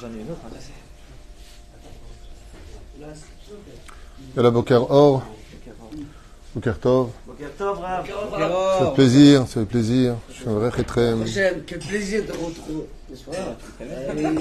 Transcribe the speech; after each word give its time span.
J'en 0.00 0.08
ai 0.08 0.20
une 0.20 0.30
autre. 0.30 0.40
Yalla 4.36 4.50
Boker 4.50 4.86
Or, 4.90 5.22
Boker 6.54 6.78
Tov. 6.78 7.08
Boker 7.26 7.50
Tov, 7.58 7.78
Rav. 7.80 8.06
Ça 8.06 8.86
fait 8.86 8.94
plaisir, 8.94 9.40
ça 9.48 9.60
fait 9.60 9.66
plaisir. 9.66 10.14
Je 10.28 10.34
suis 10.34 10.48
un 10.48 10.54
vrai 10.54 10.68
rétrême. 10.68 11.26
J'aime, 11.26 11.62
quel 11.66 11.78
plaisir 11.80 12.22
de 12.24 12.32
retrouver. 12.32 12.86
Pas 13.26 13.84
Euh, 13.84 14.40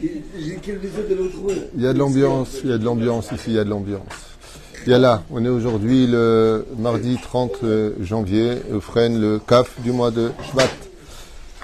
J'ai 0.38 0.58
quel 0.62 0.78
plaisir 0.78 1.00
de 1.08 1.22
retrouver. 1.22 1.54
Il 1.76 1.82
y 1.82 1.86
a 1.86 1.92
de 1.92 1.98
l'ambiance, 1.98 2.58
il 2.64 2.70
y 2.70 2.72
a 2.72 2.78
de 2.78 2.84
l'ambiance 2.84 3.30
ici, 3.32 3.44
il 3.48 3.54
y 3.54 3.58
a 3.58 3.64
de 3.64 3.70
l'ambiance. 3.70 4.02
Yalla, 4.86 5.22
on 5.30 5.44
est 5.44 5.48
aujourd'hui 5.48 6.08
le 6.08 6.66
mardi 6.76 7.16
30 7.22 7.52
janvier, 8.00 8.56
au 8.72 8.80
Fren, 8.80 9.20
le 9.20 9.38
CAF 9.38 9.80
du 9.80 9.92
mois 9.92 10.10
de 10.10 10.32
Shvat. 10.50 10.68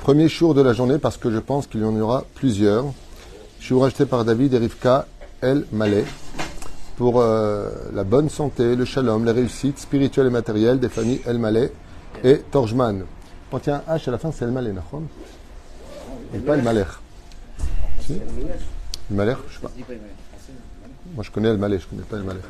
Premier 0.03 0.29
jour 0.29 0.55
de 0.55 0.63
la 0.63 0.73
journée 0.73 0.99
parce 0.99 1.17
que 1.17 1.31
je 1.31 1.39
pense 1.39 1.67
qu'il 1.67 1.81
y 1.81 1.85
en 1.85 1.95
aura 2.01 2.25
plusieurs. 2.35 2.87
Je 3.61 3.67
suis 3.67 3.79
racheté 3.79 4.07
par 4.07 4.25
David 4.25 4.55
et 4.55 4.59
Rivka 4.59 5.07
El 5.43 5.67
Malais 5.73 6.05
pour 6.97 7.21
euh, 7.21 7.69
la 7.93 8.05
bonne 8.05 8.31
santé, 8.31 8.75
le 8.75 8.85
shalom, 8.85 9.25
les 9.25 9.33
réussites 9.33 9.79
spirituelles 9.79 10.29
et 10.29 10.31
matérielles 10.31 10.81
des 10.81 10.89
familles 10.89 11.21
El 11.27 11.39
Malais 11.39 11.73
et 12.25 12.39
Torjman. 12.39 13.05
Quand 13.51 13.67
il 13.67 13.71
y 13.71 13.73
a 13.73 13.85
un 13.87 13.97
H 13.97 14.09
à 14.09 14.13
la 14.13 14.19
fin, 14.19 14.33
c'est 14.33 14.45
El 14.45 14.53
Malais, 14.53 14.73
Nachon 14.73 15.03
Et 16.35 16.39
pas 16.39 16.57
El. 16.57 16.87
Si? 18.01 18.15
El 18.15 19.17
Malais, 19.17 19.37
je 19.49 19.55
sais 19.55 19.61
pas. 19.61 19.71
Moi, 21.15 21.25
je 21.25 21.31
connais 21.31 21.49
El 21.49 21.59
Malais, 21.59 21.79
je 21.79 21.87
connais 21.87 22.03
pas 22.03 22.17
El 22.17 22.23
Malais. 22.23 22.41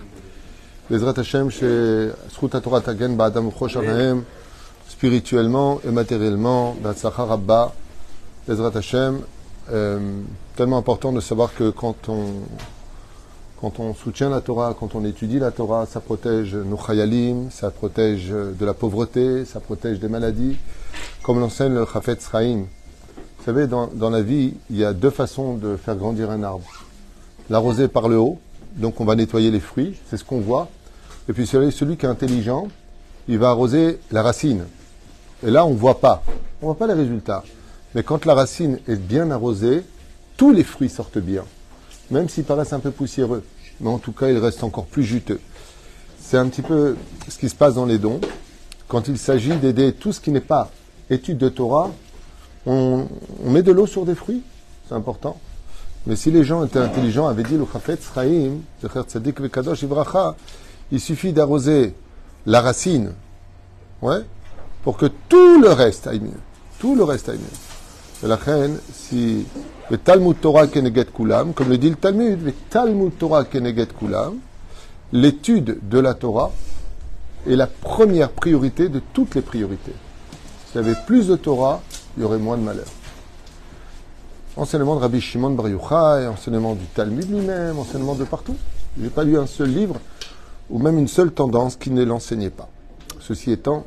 Bezrat 0.91 1.15
Hashem, 1.19 1.51
chez 1.51 2.11
Zchut 2.30 2.48
Torah 2.62 2.80
Tagen, 2.80 3.17
Ba'adam 3.17 3.48
Uchosh 3.48 3.77
spirituellement 4.98 5.80
et 5.87 5.93
matériellement, 5.93 6.75
Batzlacha 6.83 7.25
Rabba, 7.25 7.73
Bezrat 8.48 8.77
Hashem, 8.77 9.20
euh, 9.70 10.01
tellement 10.56 10.79
important 10.79 11.12
de 11.12 11.20
savoir 11.20 11.55
que 11.55 11.70
quand 11.70 12.09
on, 12.09 12.25
quand 13.61 13.78
on 13.78 13.95
soutient 13.95 14.28
la 14.28 14.41
Torah, 14.41 14.75
quand 14.78 14.97
on 14.97 15.05
étudie 15.05 15.39
la 15.39 15.53
Torah, 15.53 15.87
ça 15.87 16.00
protège 16.00 16.56
nos 16.56 16.77
chayalim, 16.77 17.48
ça 17.53 17.70
protège 17.70 18.31
de 18.31 18.67
la 18.67 18.75
pauvreté, 18.75 19.45
ça 19.45 19.61
protège 19.61 20.00
des 20.00 20.09
maladies, 20.09 20.56
comme 21.22 21.39
l'enseigne 21.39 21.75
le 21.75 21.87
Chafetz 21.87 22.28
Chaim. 22.33 22.65
Vous 23.39 23.44
savez, 23.44 23.69
dans, 23.69 23.87
dans 23.87 24.11
la 24.11 24.22
vie, 24.22 24.55
il 24.69 24.78
y 24.78 24.84
a 24.84 24.92
deux 24.92 25.11
façons 25.11 25.55
de 25.55 25.77
faire 25.77 25.94
grandir 25.94 26.28
un 26.33 26.42
arbre. 26.42 26.67
L'arroser 27.50 27.87
par 27.87 28.09
le 28.09 28.19
haut, 28.19 28.41
donc 28.75 29.00
on 29.00 29.05
va 29.05 29.15
nettoyer 29.15 29.53
les 29.53 29.61
fruits, 29.61 29.94
c'est 30.11 30.17
ce 30.17 30.25
qu'on 30.25 30.41
voit. 30.41 30.67
Et 31.28 31.33
puis 31.33 31.47
celui, 31.47 31.70
celui 31.70 31.97
qui 31.97 32.05
est 32.05 32.09
intelligent, 32.09 32.67
il 33.28 33.39
va 33.39 33.50
arroser 33.50 34.00
la 34.11 34.25
racine. 34.25 34.65
Et 35.47 35.50
là, 35.50 35.64
on 35.64 35.70
ne 35.70 35.77
voit 35.77 36.00
pas. 36.00 36.22
On 36.61 36.67
ne 36.67 36.72
voit 36.72 36.78
pas 36.78 36.86
les 36.86 37.00
résultats. 37.00 37.44
Mais 37.94 38.03
quand 38.03 38.25
la 38.25 38.34
racine 38.34 38.78
est 38.89 38.97
bien 38.97 39.31
arrosée, 39.31 39.84
tous 40.36 40.53
les 40.53 40.64
fruits 40.64 40.89
sortent 40.89 41.19
bien. 41.19 41.44
Même 42.11 42.28
s'ils 42.28 42.44
paraissent 42.44 42.72
un 42.72 42.81
peu 42.81 42.91
poussiéreux. 42.91 43.44
Mais 43.81 43.91
en 43.91 43.98
tout 43.98 44.12
cas, 44.12 44.28
ils 44.28 44.39
restent 44.39 44.64
encore 44.64 44.86
plus 44.86 45.05
juteux. 45.05 45.41
C'est 46.20 46.36
un 46.36 46.48
petit 46.48 46.62
peu 46.62 46.97
ce 47.28 47.39
qui 47.39 47.48
se 47.48 47.55
passe 47.55 47.75
dans 47.75 47.86
les 47.86 47.98
dons. 47.98 48.20
Quand 48.89 49.09
il 49.09 49.19
s'agit 49.19 49.56
d'aider 49.56 49.92
tout 49.92 50.12
ce 50.12 50.20
qui 50.20 50.31
n'est 50.31 50.41
pas 50.41 50.70
étude 51.11 51.39
de 51.39 51.48
Torah, 51.48 51.91
on, 52.66 53.06
met 53.44 53.62
de 53.62 53.72
l'eau 53.72 53.86
sur 53.86 54.05
des 54.05 54.14
fruits. 54.14 54.42
C'est 54.89 54.94
important. 54.94 55.39
Mais 56.06 56.16
si 56.16 56.31
les 56.31 56.44
gens 56.44 56.64
étaient 56.64 56.78
intelligents, 56.78 57.28
avaient 57.28 57.42
dit 57.42 57.56
le 57.56 57.66
Chafetz 57.70 58.11
Chaim, 58.14 58.59
il 60.91 61.00
suffit 61.00 61.33
d'arroser 61.33 61.94
la 62.47 62.61
racine, 62.62 63.12
ouais, 64.00 64.20
pour 64.89 64.97
que 64.97 65.05
tout 65.28 65.61
le 65.61 65.69
reste 65.69 66.06
aille 66.06 66.20
mieux. 66.20 66.41
Tout 66.78 66.94
le 66.94 67.05
reste 67.05 67.28
aille 67.28 67.36
mieux. 67.36 68.27
La 68.27 68.36
reine, 68.36 68.78
si 68.91 69.44
le 69.91 69.98
Talmud 69.98 70.41
Torah 70.41 70.67
Keneget 70.67 71.12
Kulam, 71.14 71.53
comme 71.53 71.69
le 71.69 71.77
dit 71.77 71.91
le 71.91 71.97
Talmud, 71.97 72.42
le 72.42 72.53
Talmud 72.70 73.12
Torah 73.19 73.44
Keneget 73.44 73.89
Kulam, 73.89 74.39
l'étude 75.12 75.78
de 75.86 75.99
la 75.99 76.15
Torah 76.15 76.53
est 77.47 77.54
la 77.54 77.66
première 77.66 78.31
priorité 78.31 78.88
de 78.88 79.03
toutes 79.12 79.34
les 79.34 79.43
priorités. 79.43 79.93
S'il 80.69 80.81
y 80.81 80.84
avait 80.84 80.97
plus 81.06 81.26
de 81.26 81.37
Torah, 81.37 81.82
il 82.16 82.22
y 82.22 82.25
aurait 82.25 82.38
moins 82.38 82.56
de 82.56 82.62
malheur. 82.62 82.88
Enseignement 84.56 84.97
de 84.97 85.00
Rabbi 85.00 85.20
Shimon 85.20 85.50
Bar 85.50 85.69
Yochai, 85.69 86.28
enseignement 86.28 86.75
du 86.75 86.87
Talmud 86.87 87.31
lui-même, 87.31 87.78
enseignement 87.78 88.15
de 88.15 88.25
partout. 88.25 88.56
Je 88.97 89.03
n'ai 89.03 89.10
pas 89.10 89.25
lu 89.25 89.37
un 89.37 89.47
seul 89.47 89.69
livre 89.69 89.97
ou 90.70 90.78
même 90.78 90.97
une 90.97 91.09
seule 91.09 91.32
tendance 91.32 91.76
qui 91.76 91.91
ne 91.91 92.05
l'enseignait 92.05 92.49
pas. 92.49 92.70
Ceci 93.20 93.53
étant, 93.53 93.84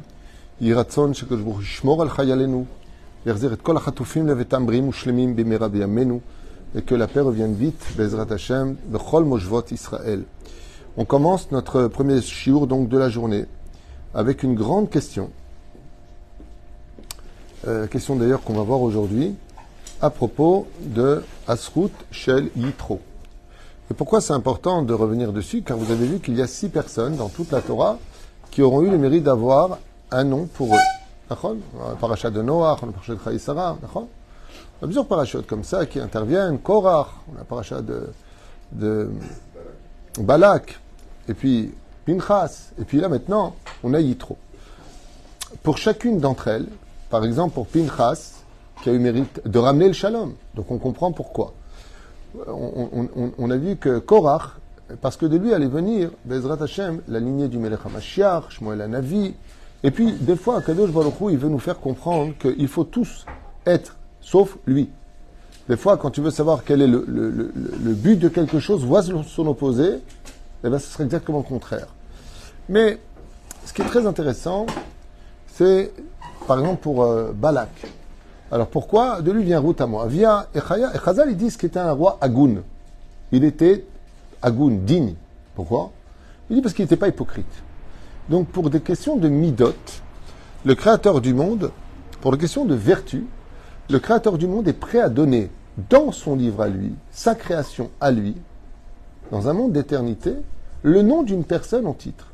On 10.97 11.05
commence 11.05 11.51
notre 11.51 11.87
premier 11.87 12.21
shiur 12.21 12.67
donc 12.67 12.89
de 12.89 12.97
la 12.99 13.09
journée 13.09 13.45
avec 14.13 14.43
une 14.43 14.53
grande 14.53 14.91
question. 14.91 15.31
Euh, 17.67 17.87
question 17.87 18.15
d'ailleurs 18.15 18.43
qu'on 18.43 18.53
va 18.53 18.61
voir 18.61 18.81
aujourd'hui 18.81 19.33
à 19.99 20.11
propos 20.11 20.67
de 20.81 21.23
Asrut 21.47 21.91
Shel 22.11 22.51
Yitro. 22.55 22.99
Et 23.89 23.95
pourquoi 23.95 24.21
c'est 24.21 24.33
important 24.33 24.83
de 24.83 24.93
revenir 24.93 25.33
dessus? 25.33 25.63
Car 25.63 25.77
vous 25.77 25.91
avez 25.91 26.05
vu 26.05 26.19
qu'il 26.19 26.37
y 26.37 26.41
a 26.43 26.47
six 26.47 26.69
personnes 26.69 27.15
dans 27.15 27.29
toute 27.29 27.51
la 27.51 27.61
Torah 27.61 27.97
qui 28.51 28.61
auront 28.61 28.83
eu 28.83 28.91
le 28.91 28.99
mérite 28.99 29.23
d'avoir 29.23 29.79
un 30.11 30.23
nom 30.23 30.45
pour 30.45 30.73
eux. 30.75 30.79
D'accord? 31.29 31.53
Le 31.53 31.95
parachat 31.95 32.29
de 32.29 32.41
Noach, 32.41 32.81
le 32.81 32.91
parachat 32.91 33.13
de 33.15 33.19
Chaïsara, 33.23 33.77
d'accord? 33.81 34.07
On 34.81 34.85
a 34.85 34.87
plusieurs 34.87 35.05
parachutes 35.05 35.47
comme 35.47 35.63
ça 35.63 35.85
qui 35.85 35.99
interviennent. 35.99 36.59
Korach, 36.59 37.07
on 37.33 37.39
a 37.39 37.43
parachat 37.45 37.81
de, 37.81 38.09
de 38.71 39.09
Balak, 40.19 40.79
et 41.29 41.33
puis 41.33 41.71
Pinchas, 42.05 42.71
et 42.79 42.83
puis 42.83 42.99
là 42.99 43.07
maintenant, 43.07 43.55
on 43.83 43.93
a 43.93 43.99
Yitro. 43.99 44.37
Pour 45.63 45.77
chacune 45.77 46.19
d'entre 46.19 46.47
elles, 46.47 46.67
par 47.09 47.23
exemple 47.23 47.53
pour 47.53 47.67
Pinchas, 47.67 48.41
qui 48.83 48.89
a 48.89 48.93
eu 48.93 48.99
mérite 48.99 49.41
de 49.47 49.59
ramener 49.59 49.87
le 49.87 49.93
shalom. 49.93 50.33
Donc 50.55 50.71
on 50.71 50.79
comprend 50.79 51.11
pourquoi. 51.11 51.53
On, 52.47 52.89
on- 52.93 53.09
on- 53.15 53.31
on 53.37 53.51
a 53.51 53.57
vu 53.57 53.75
que 53.77 53.99
Korach, 53.99 54.57
parce 55.01 55.15
que 55.15 55.25
de 55.27 55.37
lui 55.37 55.53
allait 55.53 55.67
venir, 55.67 56.09
Bezrat 56.25 56.57
Hashem, 56.61 57.01
la 57.07 57.19
lignée 57.19 57.47
du 57.47 57.57
Melech 57.59 57.79
HaMashiach, 57.85 58.49
Shmuel 58.49 58.81
Hanavi. 58.81 59.35
Et 59.83 59.91
puis, 59.91 60.11
des 60.11 60.35
fois, 60.35 60.61
Kadosh 60.61 60.91
Baruch 60.91 61.19
Hu, 61.19 61.31
il 61.31 61.37
veut 61.37 61.49
nous 61.49 61.59
faire 61.59 61.79
comprendre 61.79 62.33
qu'il 62.39 62.67
faut 62.67 62.83
tous 62.83 63.25
être, 63.65 63.97
sauf 64.21 64.57
lui. 64.65 64.89
Des 65.69 65.77
fois, 65.77 65.97
quand 65.97 66.11
tu 66.11 66.21
veux 66.21 66.31
savoir 66.31 66.63
quel 66.63 66.81
est 66.81 66.87
le, 66.87 67.51
but 67.93 68.17
de 68.17 68.29
quelque 68.29 68.59
chose, 68.59 68.83
vois 68.83 69.01
son 69.01 69.47
opposé, 69.47 69.99
eh 70.63 70.69
bien, 70.69 70.79
ce 70.79 70.87
serait 70.87 71.03
exactement 71.03 71.39
le 71.39 71.43
contraire. 71.43 71.87
Mais, 72.69 72.99
ce 73.65 73.73
qui 73.73 73.81
est 73.81 73.85
très 73.85 74.05
intéressant, 74.05 74.65
c'est, 75.47 75.91
par 76.47 76.59
exemple, 76.59 76.81
pour 76.81 77.03
euh, 77.03 77.31
Balak. 77.33 77.69
Alors 78.51 78.67
pourquoi? 78.67 79.21
De 79.21 79.31
lui 79.31 79.43
vient 79.43 79.59
route 79.59 79.79
à 79.79 79.87
moi. 79.87 80.07
Via 80.07 80.47
Echaya, 80.53 80.93
Echazal, 80.93 81.29
ils 81.31 81.37
disent 81.37 81.55
qu'il 81.55 81.67
était 81.67 81.79
un 81.79 81.93
roi 81.93 82.17
Agoun. 82.19 82.61
Il 83.31 83.45
était 83.45 83.85
Agoun, 84.41 84.83
digne. 84.83 85.15
Pourquoi? 85.55 85.91
Il 86.49 86.57
dit 86.57 86.61
parce 86.61 86.73
qu'il 86.73 86.83
n'était 86.83 86.97
pas 86.97 87.07
hypocrite. 87.07 87.45
Donc 88.29 88.47
pour 88.47 88.69
des 88.69 88.81
questions 88.81 89.17
de 89.17 89.29
midot, 89.29 89.73
le 90.65 90.75
créateur 90.75 91.21
du 91.21 91.33
monde, 91.33 91.71
pour 92.21 92.31
des 92.31 92.37
questions 92.37 92.65
de 92.65 92.75
vertu, 92.75 93.25
le 93.89 93.99
créateur 93.99 94.37
du 94.37 94.47
monde 94.47 94.67
est 94.67 94.73
prêt 94.73 95.01
à 95.01 95.09
donner 95.09 95.49
dans 95.89 96.11
son 96.11 96.35
livre 96.35 96.61
à 96.61 96.67
lui, 96.67 96.93
sa 97.11 97.35
création 97.35 97.89
à 97.99 98.11
lui, 98.11 98.35
dans 99.31 99.47
un 99.47 99.53
monde 99.53 99.73
d'éternité, 99.73 100.35
le 100.83 101.01
nom 101.01 101.23
d'une 101.23 101.43
personne 101.43 101.87
en 101.87 101.93
titre. 101.93 102.27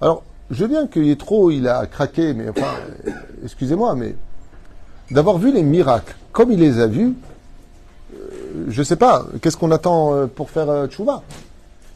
Alors, 0.00 0.22
je 0.50 0.62
veux 0.62 0.68
bien 0.68 0.86
que 0.86 1.00
Yétro, 1.00 1.50
il 1.50 1.68
a 1.68 1.86
craqué, 1.86 2.34
mais 2.34 2.48
enfin, 2.48 2.74
excusez-moi, 3.44 3.94
mais 3.94 4.16
d'avoir 5.10 5.38
vu 5.38 5.52
les 5.52 5.62
miracles 5.62 6.16
comme 6.34 6.50
il 6.50 6.58
les 6.58 6.80
a 6.80 6.86
vus, 6.86 7.14
euh, 8.12 8.66
je 8.68 8.80
ne 8.80 8.84
sais 8.84 8.96
pas, 8.96 9.24
qu'est-ce 9.40 9.56
qu'on 9.56 9.70
attend 9.70 10.14
euh, 10.14 10.26
pour 10.26 10.50
faire 10.50 10.68
euh, 10.68 10.86
tchouva? 10.88 11.22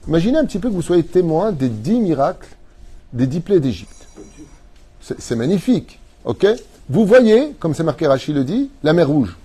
Imaginez 0.06 0.38
un 0.38 0.44
petit 0.44 0.60
peu 0.60 0.68
que 0.68 0.74
vous 0.74 0.82
soyez 0.82 1.02
témoin 1.02 1.52
des 1.52 1.68
dix 1.68 2.00
miracles 2.00 2.56
des 3.12 3.26
dix 3.26 3.40
d'Égypte. 3.40 4.06
C'est 5.00 5.36
magnifique, 5.36 5.98
ok? 6.24 6.46
Vous 6.90 7.04
voyez, 7.04 7.54
comme 7.58 7.74
c'est 7.74 7.82
marqué 7.82 8.06
Rachid 8.06 8.34
le 8.34 8.44
dit, 8.44 8.70
la 8.82 8.92
mer 8.92 9.08
rouge. 9.08 9.36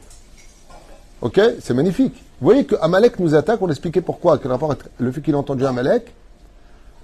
Ok? 1.22 1.40
C'est 1.62 1.74
magnifique. 1.74 2.16
Vous 2.40 2.48
voyez 2.48 2.66
que 2.66 2.76
Amalek 2.82 3.20
nous 3.20 3.36
attaque, 3.36 3.62
on 3.62 3.70
expliquait 3.70 4.02
pourquoi, 4.02 4.40
le 4.98 5.12
fait 5.12 5.22
qu'il 5.22 5.36
a 5.36 5.38
entendu 5.38 5.66
Amalek. 5.66 6.14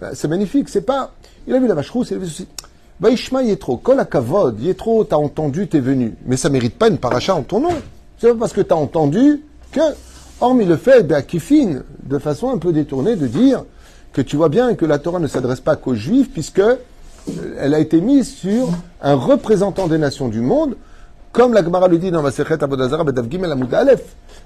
Ben, 0.01 0.11
C'est 0.13 0.27
magnifique, 0.27 0.69
c'est 0.69 0.81
pas... 0.81 1.13
Il 1.47 1.53
a 1.53 1.59
vu 1.59 1.67
la 1.67 1.73
vache 1.73 1.89
rousse, 1.89 2.11
il 2.11 2.15
a 2.15 2.19
vu 2.19 2.27
ceci. 2.27 2.47
Vaishma 2.99 3.43
Yetro, 3.43 3.77
Kol 3.77 3.99
Akavod, 3.99 4.59
Yetro, 4.59 5.05
t'as 5.05 5.15
entendu, 5.15 5.67
t'es 5.67 5.79
venu. 5.79 6.15
Mais 6.25 6.35
ça 6.35 6.49
mérite 6.49 6.77
pas 6.77 6.89
une 6.89 6.97
paracha 6.97 7.33
en 7.33 7.43
ton 7.43 7.61
nom. 7.61 7.75
C'est 8.17 8.27
pas 8.33 8.35
parce 8.35 8.51
que 8.51 8.61
t'as 8.61 8.75
entendu 8.75 9.41
que, 9.71 9.79
hormis 10.41 10.65
le 10.65 10.75
fait, 10.75 11.25
Kifin, 11.25 11.83
de 12.03 12.17
façon 12.17 12.49
un 12.49 12.57
peu 12.57 12.73
détournée, 12.73 13.15
de 13.15 13.27
dire 13.27 13.63
que 14.13 14.21
tu 14.21 14.35
vois 14.35 14.49
bien 14.49 14.75
que 14.75 14.85
la 14.85 14.99
Torah 14.99 15.19
ne 15.19 15.27
s'adresse 15.27 15.61
pas 15.61 15.75
qu'aux 15.75 15.95
Juifs, 15.95 16.31
puisque 16.31 16.59
euh, 16.59 16.75
elle 17.59 17.73
a 17.73 17.79
été 17.79 18.01
mise 18.01 18.33
sur 18.33 18.69
un 19.01 19.15
représentant 19.15 19.87
des 19.87 19.97
nations 19.97 20.27
du 20.27 20.41
monde, 20.41 20.75
comme 21.31 21.53
la 21.53 21.63
Gemara 21.63 21.87
le 21.87 21.97
dit 21.97 22.11
dans 22.11 22.21
Masechet 22.21 22.63
Abodazara, 22.63 23.03
Bedav 23.03 23.29
Gimel 23.29 23.51
Amud 23.51 23.73
Aleph, 23.73 24.03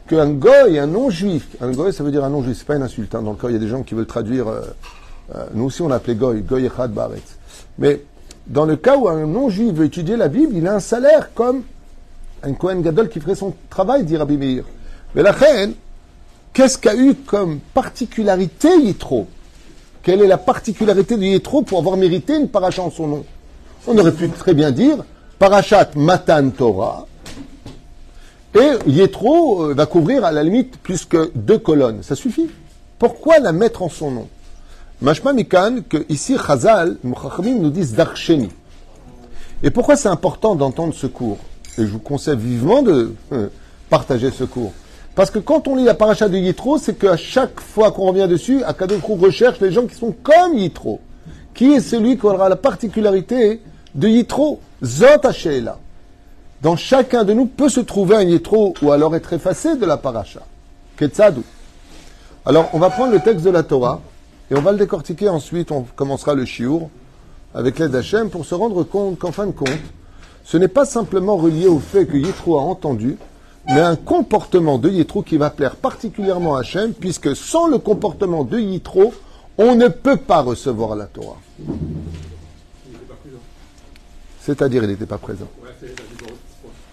qu'un 0.08 0.32
goy, 0.32 0.78
un 0.80 0.88
non-juif, 0.88 1.48
un 1.62 1.72
goy 1.72 1.94
ça 1.94 2.04
veut 2.04 2.12
dire 2.12 2.24
un 2.24 2.30
non-juif, 2.30 2.58
c'est 2.58 2.68
pas 2.68 2.76
une 2.76 2.84
insulte, 2.84 3.16
hein, 3.16 3.22
dans 3.22 3.32
le 3.32 3.38
cas 3.38 3.48
il 3.48 3.54
y 3.54 3.56
a 3.56 3.60
des 3.60 3.70
gens 3.70 3.84
qui 3.84 3.96
veulent 3.96 4.06
traduire, 4.06 4.48
euh, 4.50 4.62
euh, 5.36 5.46
nous 5.54 5.66
aussi 5.66 5.82
on 5.82 5.88
l'appelait 5.88 6.16
goy, 6.16 6.42
goy 6.42 6.66
echad 6.66 6.92
baretz. 6.92 7.38
Mais 7.78 8.04
dans 8.48 8.66
le 8.66 8.76
cas 8.76 8.98
où 8.98 9.08
un 9.08 9.26
non-juif 9.26 9.74
veut 9.74 9.86
étudier 9.86 10.18
la 10.18 10.28
Bible, 10.28 10.54
il 10.56 10.68
a 10.68 10.76
un 10.76 10.80
salaire 10.82 11.34
comme 11.34 11.64
un 12.44 12.54
Kohen 12.54 12.82
Gadol 12.82 13.08
qui 13.08 13.22
ferait 13.22 13.36
son 13.36 13.54
travail, 13.70 14.04
dit 14.04 14.18
Rabbi 14.18 14.38
Meir. 14.38 14.66
Mais 15.16 15.24
la 15.24 15.32
reine, 15.32 15.74
qu'est-ce 16.52 16.78
qu'a 16.78 16.96
eu 16.96 17.16
comme 17.16 17.60
particularité 17.74 18.78
Yitro? 18.78 19.28
Quelle 20.04 20.22
est 20.22 20.28
la 20.28 20.38
particularité 20.38 21.16
de 21.16 21.24
Yitro 21.24 21.62
pour 21.62 21.80
avoir 21.80 21.96
mérité 21.96 22.36
une 22.36 22.50
paracha 22.50 22.82
en 22.82 22.92
son 22.92 23.08
nom? 23.08 23.26
On 23.88 23.98
aurait 23.98 24.12
pu 24.12 24.30
très 24.30 24.54
bien 24.54 24.72
dire 24.72 24.98
Parachat 25.40 25.92
Matan 25.96 26.50
Torah. 26.50 27.08
Et 28.54 28.70
Yitro 28.86 29.64
euh, 29.64 29.74
va 29.74 29.86
couvrir 29.86 30.26
à 30.26 30.32
la 30.34 30.44
limite 30.44 30.78
plus 30.78 31.06
que 31.06 31.32
deux 31.34 31.58
colonnes. 31.58 32.04
Ça 32.04 32.16
suffit. 32.16 32.50
Pourquoi 33.00 33.40
la 33.40 33.54
mettre 33.54 33.82
en 33.82 33.90
son 33.90 34.12
nom? 34.12 34.28
Mashma 35.02 35.32
Mikan, 35.32 35.78
que 35.88 36.06
ici 36.10 36.36
Chazal, 36.38 36.98
nous 37.04 37.70
disent 37.70 37.94
Darsheni. 37.94 38.50
Et 39.64 39.72
pourquoi 39.72 39.96
c'est 39.96 40.10
important 40.10 40.56
d'entendre 40.56 40.94
ce 40.94 41.08
cours? 41.08 41.40
Et 41.78 41.84
je 41.84 41.88
vous 41.88 42.00
conseille 42.00 42.38
vivement 42.38 42.82
de 42.82 43.14
euh, 43.32 43.48
partager 43.90 44.32
ce 44.32 44.44
cours. 44.44 44.74
Parce 45.16 45.30
que 45.30 45.40
quand 45.40 45.68
on 45.68 45.76
lit 45.76 45.84
la 45.84 45.94
paracha 45.94 46.28
de 46.28 46.38
Yitro, 46.38 46.78
c'est 46.78 46.96
qu'à 46.96 47.18
chaque 47.18 47.60
fois 47.60 47.92
qu'on 47.92 48.08
revient 48.08 48.28
dessus, 48.28 48.64
Akadosh 48.64 49.02
recherche 49.04 49.60
les 49.60 49.72
gens 49.72 49.86
qui 49.86 49.96
sont 49.96 50.14
comme 50.24 50.58
Yitro. 50.58 51.00
Qui 51.54 51.74
est 51.74 51.82
celui 51.82 52.18
qui 52.18 52.26
aura 52.26 52.50
la 52.50 52.56
particularité 52.56 53.62
de 53.94 54.08
Yitro? 54.08 54.60
Zot 54.84 55.24
Hasheela. 55.24 55.78
Dans 56.62 56.76
chacun 56.76 57.24
de 57.24 57.34
nous 57.34 57.46
peut 57.46 57.70
se 57.70 57.80
trouver 57.80 58.16
un 58.16 58.24
Yitro 58.24 58.74
ou 58.82 58.92
alors 58.92 59.16
être 59.16 59.34
effacé 59.34 59.78
de 59.78 59.86
la 59.86 59.98
paracha. 59.98 60.42
Ketzadou. 60.98 61.44
Alors, 62.46 62.70
on 62.74 62.80
va 62.80 62.90
prendre 62.90 63.12
le 63.12 63.20
texte 63.20 63.46
de 63.46 63.50
la 63.52 63.64
Torah 63.64 64.02
et 64.50 64.56
on 64.56 64.62
va 64.62 64.72
le 64.72 64.78
décortiquer 64.78 65.30
ensuite. 65.30 65.72
On 65.72 65.86
commencera 65.96 66.34
le 66.34 66.46
shiur 66.46 66.90
avec 67.54 67.78
l'aide 67.78 67.92
d'Hachem 67.92 68.30
pour 68.30 68.46
se 68.46 68.56
rendre 68.56 68.84
compte 68.84 69.20
qu'en 69.20 69.32
fin 69.32 69.46
de 69.46 69.52
compte, 69.52 69.70
ce 70.44 70.58
n'est 70.58 70.68
pas 70.68 70.86
simplement 70.86 71.38
relié 71.38 71.68
au 71.68 71.80
fait 71.80 72.06
que 72.06 72.18
Yitro 72.18 72.58
a 72.58 72.64
entendu, 72.64 73.18
mais 73.68 73.80
un 73.80 73.96
comportement 73.96 74.78
de 74.78 74.90
Yitro 74.90 75.24
qui 75.24 75.38
va 75.38 75.50
plaire 75.50 75.76
particulièrement 75.76 76.56
à 76.56 76.60
Hachem, 76.62 76.94
puisque 76.94 77.36
sans 77.36 77.68
le 77.68 77.78
comportement 77.78 78.44
de 78.44 78.60
Yitro, 78.60 79.14
on 79.58 79.76
ne 79.76 79.88
peut 79.88 80.18
pas 80.18 80.42
recevoir 80.42 80.96
la 80.96 81.06
Torah. 81.06 81.38
C'est-à-dire, 84.42 84.84
il 84.84 84.90
n'était 84.90 85.06
pas 85.06 85.18
présent. 85.18 85.48
Ouais. 85.64 85.70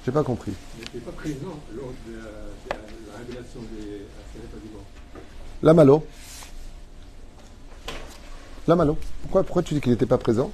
J'ai 0.07 0.13
pas 0.13 0.23
compris. 0.23 0.53
Il 0.79 0.85
n'était 0.85 0.99
pas 1.01 1.11
présent 1.13 1.59
lors 1.75 1.93
de, 2.07 2.15
la- 2.17 2.77
de 2.77 3.11
la 3.13 3.19
révélation 3.19 3.61
des. 3.73 4.07
La 5.63 5.75
Malo. 5.75 6.05
La 8.69 8.77
Malo. 8.77 8.97
Pourquoi, 9.23 9.43
pourquoi 9.43 9.63
tu 9.63 9.75
dis 9.75 9.81
qu'il 9.81 9.91
n'était 9.93 10.07
pas 10.07 10.17
présent? 10.19 10.51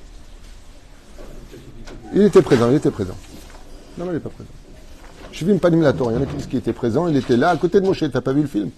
Il 2.14 2.22
était 2.22 2.42
présent, 2.42 2.70
il 2.70 2.76
était 2.76 2.90
présent. 2.90 3.14
Non, 3.98 4.06
mais 4.06 4.12
il 4.12 4.14
n'est 4.14 4.20
pas 4.20 4.30
présent. 4.30 4.50
Je 5.36 5.44
suis 5.44 5.58
pas 5.58 5.68
la 5.68 5.92
Torah. 5.92 6.12
Il 6.12 6.14
y 6.14 6.18
en 6.18 6.22
a 6.22 6.26
qui 6.26 6.36
disent 6.36 6.46
qu'il 6.46 6.58
était 6.58 6.72
présent. 6.72 7.08
Il 7.08 7.16
était 7.16 7.36
là, 7.36 7.50
à 7.50 7.56
côté 7.58 7.78
de 7.82 7.86
Moshe. 7.86 8.04
T'as 8.10 8.22
pas 8.22 8.32
vu 8.32 8.40
le 8.40 8.46
film? 8.46 8.70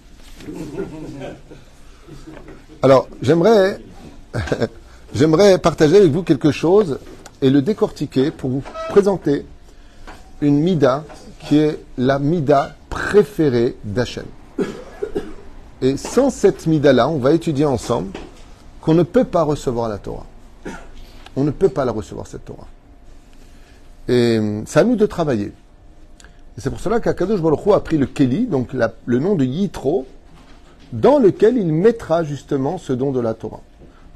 Alors, 2.81 3.07
j'aimerais, 3.21 3.79
j'aimerais 5.15 5.57
partager 5.57 5.95
avec 5.95 6.11
vous 6.11 6.21
quelque 6.21 6.51
chose 6.51 6.99
et 7.41 7.49
le 7.49 7.61
décortiquer 7.61 8.31
pour 8.31 8.49
vous 8.49 8.63
présenter 8.89 9.45
une 10.41 10.59
mida 10.59 11.05
qui 11.39 11.59
est 11.59 11.79
la 11.97 12.19
mida 12.19 12.75
préférée 12.89 13.77
d'Hachem. 13.85 14.25
Et 15.81 15.95
sans 15.95 16.29
cette 16.29 16.67
mida-là, 16.67 17.07
on 17.07 17.19
va 17.19 17.31
étudier 17.31 17.63
ensemble 17.63 18.11
qu'on 18.81 18.95
ne 18.95 19.03
peut 19.03 19.23
pas 19.23 19.43
recevoir 19.43 19.87
la 19.87 19.97
Torah. 19.97 20.25
On 21.37 21.45
ne 21.45 21.51
peut 21.51 21.69
pas 21.69 21.85
la 21.85 21.93
recevoir, 21.93 22.27
cette 22.27 22.43
Torah. 22.43 22.67
Et 24.09 24.39
hum, 24.39 24.63
c'est 24.67 24.79
à 24.79 24.83
nous 24.83 24.97
de 24.97 25.05
travailler. 25.05 25.53
Et 26.59 26.61
c'est 26.61 26.71
pour 26.71 26.81
cela 26.81 26.99
qu'Akadosh 26.99 27.39
Baruch 27.39 27.67
a 27.73 27.79
pris 27.79 27.97
le 27.97 28.05
Keli, 28.05 28.45
donc 28.45 28.75
le 29.05 29.19
nom 29.19 29.35
de 29.35 29.45
Yitro, 29.45 30.05
dans 30.91 31.17
lequel 31.17 31.55
il 31.55 31.71
mettra 31.71 32.25
justement 32.25 32.77
ce 32.77 32.91
don 32.91 33.13
de 33.13 33.21
la 33.21 33.33
Torah. 33.33 33.61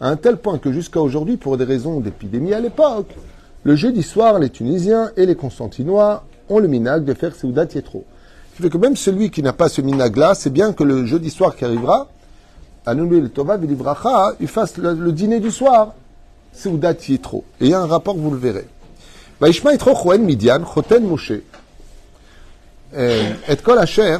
À 0.01 0.09
un 0.09 0.17
tel 0.17 0.35
point 0.35 0.57
que 0.57 0.69
jusqu'à 0.69 0.99
aujourd'hui, 0.99 1.37
pour 1.37 1.55
des 1.55 1.63
raisons 1.63 2.01
d'épidémie 2.01 2.53
à 2.53 2.59
l'époque, 2.59 3.15
le 3.63 3.77
jeudi 3.77 4.03
soir, 4.03 4.39
les 4.39 4.49
Tunisiens 4.49 5.11
et 5.15 5.25
les 5.25 5.35
Constantinois 5.35 6.25
ont 6.49 6.59
le 6.59 6.67
minag 6.67 7.05
de 7.05 7.13
faire 7.13 7.33
Seudat 7.33 7.67
Yitro. 7.73 8.03
Ce 8.51 8.57
qui 8.57 8.63
fait 8.63 8.69
que 8.69 8.77
même 8.77 8.97
celui 8.97 9.31
qui 9.31 9.41
n'a 9.41 9.53
pas 9.53 9.69
ce 9.69 9.79
minag-là, 9.79 10.35
c'est 10.35 10.49
bien 10.49 10.73
que 10.73 10.83
le 10.83 11.05
jeudi 11.05 11.29
soir 11.29 11.55
qui 11.55 11.63
arrivera, 11.63 12.09
à 12.85 12.93
le 12.93 13.29
Tova 13.29 13.57
il 14.41 14.47
fasse 14.49 14.75
le, 14.75 15.13
dîner 15.13 15.39
du 15.39 15.49
soir, 15.49 15.93
Seudat 16.51 16.95
Yitro. 17.07 17.45
Et 17.61 17.67
il 17.67 17.71
y 17.71 17.73
a 17.73 17.79
un 17.79 17.87
rapport, 17.87 18.17
vous 18.17 18.31
le 18.31 18.37
verrez. 18.37 18.67
Vaishma 19.39 19.71
Yitro 19.71 19.95
Midian, 20.17 20.65
Choten 20.65 21.05
Moshe. 21.05 21.31
Euh, 22.95 23.33
Et 23.47 23.57
Kol 23.57 23.79
Asher, 23.79 24.17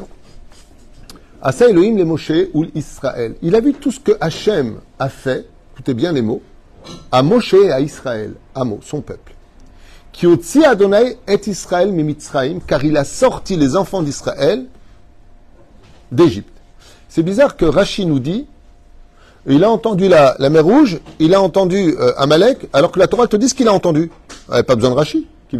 Asa 1.42 1.70
Elohim 1.70 1.98
le 1.98 2.06
Moshe 2.06 2.32
ou 2.54 2.66
Israël. 2.74 3.36
Il 3.42 3.56
a 3.56 3.60
vu 3.60 3.74
tout 3.74 3.92
ce 3.92 4.00
que 4.00 4.14
Hachem 4.20 4.80
a 4.98 5.10
fait, 5.10 5.46
écoutez 5.74 5.94
bien 5.94 6.12
les 6.12 6.22
mots, 6.22 6.42
à 7.12 7.22
Moshe 7.22 7.54
et 7.54 7.72
à 7.72 7.80
Israël, 7.82 8.34
Amo, 8.56 8.80
son 8.82 9.02
peuple. 9.02 9.34
Qui 10.12 10.28
otzi 10.28 10.64
Adonai 10.64 11.18
et 11.28 11.40
Israël 11.48 11.92
Mimitzraim, 11.92 12.60
car 12.66 12.84
il 12.86 12.98
a 12.98 13.04
sorti 13.04 13.56
les 13.56 13.76
enfants 13.76 14.02
d'Israël 14.02 14.66
d'Égypte. 16.12 16.50
C'est 17.10 17.24
bizarre 17.24 17.58
que 17.58 17.66
Rashi 17.66 18.06
nous 18.06 18.20
dit, 18.20 18.48
il 19.46 19.64
a 19.64 19.70
entendu 19.70 20.08
la, 20.08 20.36
la 20.40 20.50
mer 20.50 20.64
Rouge, 20.64 21.00
il 21.20 21.34
a 21.34 21.42
entendu 21.42 21.96
euh, 22.00 22.14
Amalek, 22.18 22.70
alors 22.72 22.92
que 22.92 23.00
la 23.00 23.08
Torah 23.08 23.28
te 23.28 23.36
dit 23.36 23.50
ce 23.50 23.54
qu'il 23.54 23.68
a 23.68 23.74
entendu. 23.74 24.12
Il 24.50 24.56
n'y 24.56 24.64
pas 24.64 24.76
besoin 24.76 24.92
de 24.92 24.96
Rashi, 24.96 25.28
qui 25.50 25.58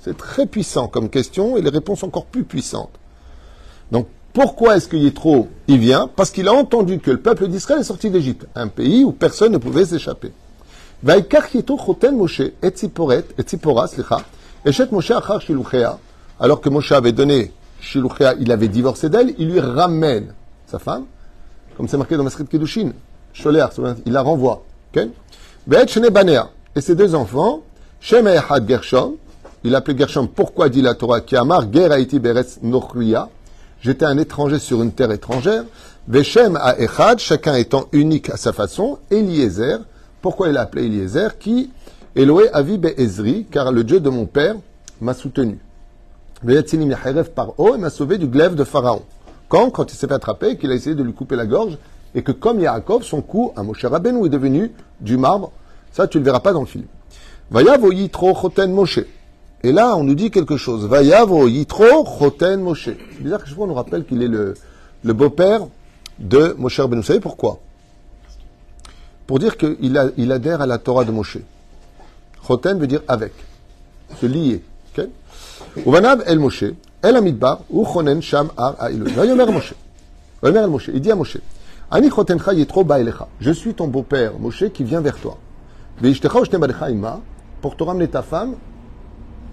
C'est 0.00 0.16
très 0.16 0.46
puissant 0.46 0.88
comme 0.88 1.10
question 1.10 1.56
et 1.56 1.62
les 1.62 1.70
réponses 1.70 2.02
encore 2.02 2.26
plus 2.26 2.44
puissantes. 2.44 2.92
Donc, 3.90 4.06
pourquoi 4.32 4.76
est-ce 4.76 4.88
que 4.88 4.96
Yitro 4.96 5.48
y 5.66 5.78
vient 5.78 6.08
Parce 6.14 6.30
qu'il 6.30 6.46
a 6.48 6.52
entendu 6.52 6.98
que 6.98 7.10
le 7.10 7.20
peuple 7.20 7.48
d'Israël 7.48 7.80
est 7.80 7.84
sorti 7.84 8.10
d'Égypte, 8.10 8.46
un 8.54 8.68
pays 8.68 9.02
où 9.04 9.12
personne 9.12 9.52
ne 9.52 9.58
pouvait 9.58 9.84
s'échapper. 9.84 10.32
Alors 16.40 16.60
que 16.60 16.68
Moshe 16.68 16.92
avait 16.92 17.12
donné 17.12 17.52
Shiluchea, 17.80 18.34
il 18.40 18.52
avait 18.52 18.68
divorcé 18.68 19.08
d'elle, 19.08 19.34
il 19.38 19.50
lui 19.50 19.60
ramène 19.60 20.34
sa 20.66 20.78
femme, 20.78 21.04
comme 21.76 21.88
c'est 21.88 21.96
marqué 21.96 22.16
dans 22.16 22.24
Masrit 22.24 22.44
Kedushin, 22.46 22.92
il 23.44 24.12
la 24.12 24.22
renvoie. 24.22 24.64
et 26.76 26.80
ses 26.80 26.94
deux 26.94 27.14
enfants, 27.14 27.62
Shem 28.00 28.28
Gershom, 28.66 29.16
il 29.64 29.74
appelait 29.74 29.96
Gershom, 29.96 30.28
pourquoi 30.28 30.68
dit 30.68 30.82
la 30.82 30.94
Torah, 30.94 31.20
qui 31.20 31.36
amar 31.36 31.72
Ger 31.72 31.92
Haiti 31.92 32.18
Beretz 32.18 32.58
Nochruya, 32.62 33.28
j'étais 33.80 34.04
un 34.04 34.18
étranger 34.18 34.58
sur 34.58 34.82
une 34.82 34.92
terre 34.92 35.10
étrangère, 35.10 35.64
Veshem 36.06 36.56
à 36.56 36.78
Echad, 36.78 37.18
chacun 37.18 37.54
étant 37.54 37.86
unique 37.92 38.30
à 38.30 38.36
sa 38.36 38.52
façon, 38.52 38.98
Eliezer, 39.10 39.80
pourquoi 40.22 40.48
il 40.48 40.56
a 40.56 40.62
appelé 40.62 40.86
Eliezer, 40.86 41.38
qui 41.38 41.70
Eloé 42.16 42.48
Avi 42.52 42.80
Ezri, 42.96 43.46
car 43.50 43.70
le 43.70 43.84
Dieu 43.84 44.00
de 44.00 44.08
mon 44.08 44.26
père 44.26 44.54
m'a 45.00 45.14
soutenu. 45.14 45.58
Ve'yatzini 46.42 46.86
Miharev 46.86 47.30
Paro, 47.30 47.74
il 47.74 47.80
m'a 47.80 47.90
sauvé 47.90 48.18
du 48.18 48.26
glaive 48.26 48.54
de 48.54 48.64
Pharaon. 48.64 49.02
Quand 49.48 49.70
Quand 49.70 49.92
il 49.92 49.96
s'est 49.96 50.06
fait 50.06 50.14
attraper, 50.14 50.56
qu'il 50.56 50.70
a 50.70 50.74
essayé 50.74 50.96
de 50.96 51.02
lui 51.02 51.12
couper 51.12 51.36
la 51.36 51.46
gorge, 51.46 51.78
et 52.14 52.22
que 52.22 52.32
comme 52.32 52.60
Yaakov, 52.60 53.02
son 53.02 53.22
cou 53.22 53.52
à 53.56 53.62
Moshe 53.62 53.84
Rabbeinu 53.84 54.26
est 54.26 54.30
devenu 54.30 54.72
du 55.00 55.16
marbre. 55.16 55.52
Ça, 55.92 56.06
tu 56.06 56.18
le 56.18 56.24
verras 56.24 56.40
pas 56.40 56.52
dans 56.52 56.60
le 56.60 56.66
film. 56.66 56.84
Vayavo 57.50 57.92
Yitro 57.92 58.34
Choten 58.34 58.72
Moshe. 58.72 59.00
Et 59.64 59.72
là, 59.72 59.96
on 59.96 60.04
nous 60.04 60.14
dit 60.14 60.30
quelque 60.30 60.56
chose. 60.56 60.86
Vayavo 60.86 61.48
Yitro 61.48 62.04
Choten 62.04 62.60
Moshe. 62.60 62.84
C'est 62.84 63.22
bizarre 63.22 63.42
que 63.42 63.48
je 63.48 63.54
vois, 63.54 63.64
on 63.64 63.68
nous 63.68 63.74
rappelle 63.74 64.04
qu'il 64.04 64.22
est 64.22 64.28
le, 64.28 64.54
le 65.02 65.12
beau-père 65.12 65.66
de 66.18 66.54
Moshe 66.58 66.78
Rabbeinu. 66.78 67.00
Vous 67.00 67.06
savez 67.06 67.20
pourquoi? 67.20 67.58
Pour 69.26 69.38
dire 69.38 69.56
qu'il 69.56 69.76
il 70.16 70.32
adhère 70.32 70.60
à 70.60 70.66
la 70.66 70.78
Torah 70.78 71.04
de 71.04 71.10
Moshe. 71.10 71.38
Choten 72.46 72.78
veut 72.78 72.86
dire 72.86 73.02
avec, 73.08 73.32
se 74.20 74.26
lier. 74.26 74.62
Uvanav 75.84 76.22
el 76.26 76.38
Moshe, 76.38 76.64
el 77.02 77.16
Amidbar, 77.16 77.60
ou 77.68 77.84
Chonen 77.84 78.22
Sham 78.22 78.50
Ar 78.56 78.76
Ha'ilot. 78.78 79.10
Vayomer 79.10 79.46
Moshe. 79.46 79.74
Vayomer 80.40 80.60
el 80.60 80.70
Moshe. 80.70 80.90
Il 80.94 81.00
dit 81.00 81.10
à 81.10 81.14
Moshe, 81.14 81.38
Ani 81.90 82.10
Chotencha 82.10 82.54
Yitro 82.54 82.84
Ba'elecha. 82.84 83.28
Je 83.40 83.50
suis 83.50 83.74
ton 83.74 83.86
beau-père, 83.88 84.38
Moshe, 84.38 84.68
qui 84.72 84.84
vient 84.84 85.00
vers 85.00 85.18
toi. 85.18 85.36
Ve'ishtecha 86.00 86.40
ushtem 86.40 86.60
balecha 86.60 86.90
ima, 86.90 87.20
pour 87.60 87.76
te 87.76 87.82
ramener 87.82 88.08
ta 88.08 88.22
femme 88.22 88.54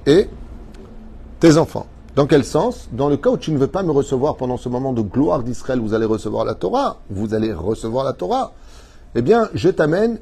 et 0.07 0.29
tes 1.41 1.57
enfants. 1.57 1.87
Dans 2.17 2.27
quel 2.27 2.45
sens 2.45 2.89
Dans 2.93 3.09
le 3.09 3.17
cas 3.17 3.31
où 3.31 3.37
tu 3.37 3.53
ne 3.53 3.59
veux 3.59 3.67
pas 3.67 3.83
me 3.83 3.93
recevoir 3.93 4.37
pendant 4.37 4.57
ce 4.57 4.69
moment 4.69 4.93
de 4.93 5.03
gloire 5.03 5.43
d'Israël, 5.43 5.81
vous 5.81 5.95
allez 5.95 6.07
recevoir 6.07 6.45
la 6.45 6.55
Torah, 6.55 6.99
vous 7.09 7.35
allez 7.35 7.53
recevoir 7.53 8.05
la 8.05 8.13
Torah, 8.13 8.53
eh 9.15 9.23
bien, 9.23 9.49
je 9.55 9.69
t'amène 9.69 10.19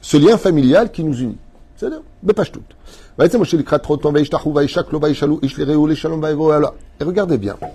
ce 0.00 0.16
lien 0.16 0.36
familial 0.36 0.90
qui 0.90 1.04
nous 1.04 1.18
unit. 1.20 1.38
בסדר? 1.76 2.00
בפשטות. 2.22 2.74
ויצא 3.18 3.38
משה 3.38 3.56
לקראת 3.56 3.82
טרוטון 3.82 4.16
וישתחו 4.16 4.54
וישק 4.54 4.92
לו 4.92 5.00
וישאלו 5.00 5.38
איש 5.42 5.58
לרעהו 5.58 5.86
לשלום 5.86 6.22
ויבואו 6.22 6.56
אליו. 6.56 6.70
Et 7.00 7.04
regardez 7.04 7.44
bien. 7.44 7.66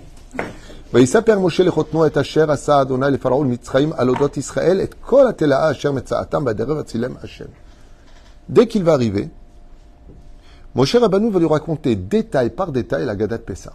ויספר 0.94 1.38
משה 1.38 1.64
לחותנו 1.64 2.06
את 2.06 2.16
אשר 2.16 2.50
עשה 2.50 2.80
אדוני 2.80 3.10
לפרעה 3.10 3.38
ולמצרים 3.38 3.92
על 3.96 4.08
אודות 4.08 4.36
ישראל 4.36 4.80
את 4.82 4.94
כל 5.00 5.28
התלאה 5.28 5.70
אשר 5.70 5.92
מצאתם 5.92 6.44
בדרך 6.44 6.78
הצילם 6.78 7.14
השם. 7.22 7.44
Dès 8.52 8.66
qu'il 8.66 8.82
va 8.82 8.94
arriver, 8.94 9.26
Moshe 10.75 10.95
Rabbeinu 10.95 11.29
va 11.29 11.39
lui 11.39 11.47
raconter 11.47 11.95
détail 11.95 12.49
par 12.49 12.71
détail 12.71 13.05
la 13.05 13.15
Gada 13.15 13.37
de 13.37 13.43
Pessah. 13.43 13.73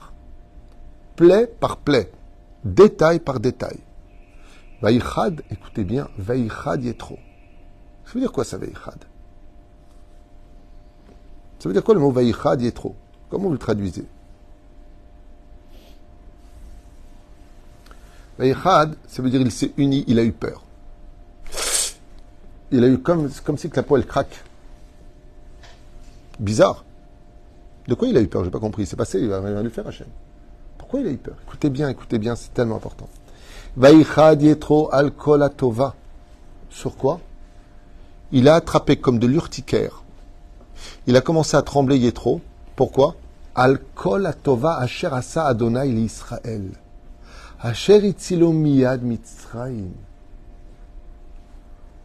Plaie 1.15 1.47
par 1.47 1.77
plaie, 1.77 2.11
détail 2.65 3.21
par 3.21 3.39
détail. 3.39 3.79
Vaïchad, 4.81 5.43
écoutez 5.51 5.85
bien, 5.85 6.09
Vaïchad 6.19 6.83
Yetro. 6.83 7.19
Ça 8.05 8.13
veut 8.15 8.21
dire 8.21 8.33
quoi 8.33 8.45
ça, 8.45 8.59
Vaïchad 8.59 8.99
Ça 11.59 11.69
veut 11.69 11.73
dire 11.73 11.85
quoi 11.85 11.95
le 11.95 12.01
mot 12.01 12.11
Vaïchad 12.11 12.61
Yetro? 12.61 12.95
Comment 13.29 13.45
vous 13.45 13.53
le 13.53 13.59
traduisez? 13.59 14.07
Vaïchad, 18.39 18.95
ça 19.09 19.23
veut 19.23 19.31
dire 19.31 19.41
il 19.41 19.51
s'est 19.51 19.73
uni, 19.77 20.05
il 20.07 20.19
a 20.19 20.25
eu 20.25 20.33
peur. 20.33 20.65
Il 22.71 22.85
a 22.85 22.89
eu 22.89 22.99
comme, 22.99 23.29
si 23.31 23.71
que 23.71 23.77
la 23.77 23.83
poêle 23.83 24.07
craque. 24.07 24.45
Bizarre. 26.39 26.85
De 27.89 27.95
quoi 27.95 28.07
il 28.07 28.17
a 28.19 28.21
eu 28.21 28.29
peur? 28.29 28.45
J'ai 28.45 28.51
pas 28.51 28.61
compris. 28.61 28.85
C'est 28.85 28.97
passé, 28.97 29.19
il 29.19 29.29
va 29.29 29.41
rien 29.41 29.63
lui 29.63 29.71
faire 29.71 29.87
Hachem. 29.87 30.07
Pourquoi 30.77 31.01
il 31.01 31.07
a 31.07 31.11
eu 31.11 31.17
peur? 31.17 31.37
Écoutez 31.47 31.71
bien, 31.71 31.89
écoutez 31.89 32.19
bien, 32.19 32.37
c'est 32.37 32.53
tellement 32.53 32.77
important. 32.77 33.09
Vaïchad 33.77 34.43
Yetro 34.43 34.91
al 34.93 35.11
kol 35.11 35.43
atova. 35.43 35.95
Sur 36.69 36.97
quoi? 36.97 37.21
Il 38.31 38.47
a 38.47 38.57
attrapé 38.57 38.97
comme 38.97 39.19
de 39.19 39.27
l'urticaire. 39.27 40.03
Il 41.07 41.17
a 41.17 41.23
commencé 41.23 41.57
à 41.57 41.63
trembler 41.63 41.97
Yetro. 41.97 42.43
Pourquoi? 42.77 43.17
Al 43.55 43.79
kol 43.95 44.27
atova 44.27 44.77
asher 44.77 45.09
asa 45.11 45.47
Adonai 45.47 45.91
l'Israël. 45.91 46.71
Asher 47.59 48.05
itzilo 48.05 48.53
miyad. 48.53 49.01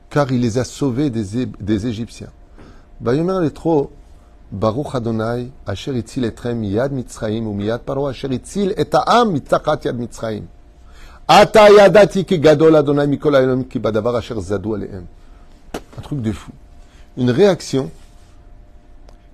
Car 0.10 0.32
il 0.32 0.40
les 0.40 0.58
a 0.58 0.63
sauvés 0.63 1.10
des, 1.10 1.46
des 1.46 1.88
Égyptiens. 1.88 2.32
Vayomer 3.02 3.44
Yetro 3.44 3.92
Baruch 4.54 4.94
Adonai, 4.94 5.50
Asher 5.66 5.96
itzil 5.98 6.26
etrem 6.26 6.60
miyad 6.60 6.92
Mitzrayim 6.92 7.48
ou 7.48 7.56
miyad 7.56 7.82
Paro, 7.82 8.06
Asher 8.06 8.32
itzil 8.32 8.72
et 8.78 8.94
ha'am 8.94 9.32
mitzachat 9.32 9.86
yad 9.86 9.98
Mitzrayim. 9.98 10.46
Ata 11.28 11.72
yadati 11.72 12.24
ki 12.24 12.38
gadol 12.40 12.76
Adonai 12.76 13.08
mikol 13.08 13.34
ha'elom 13.34 13.64
ki 13.64 13.80
badavar 13.80 14.16
asher 14.16 14.40
zadu 14.40 14.76
alehem. 14.76 15.06
Un 15.98 16.02
truc 16.02 16.22
de 16.22 16.32
fou. 16.32 16.52
Une 17.18 17.32
réaction 17.32 17.90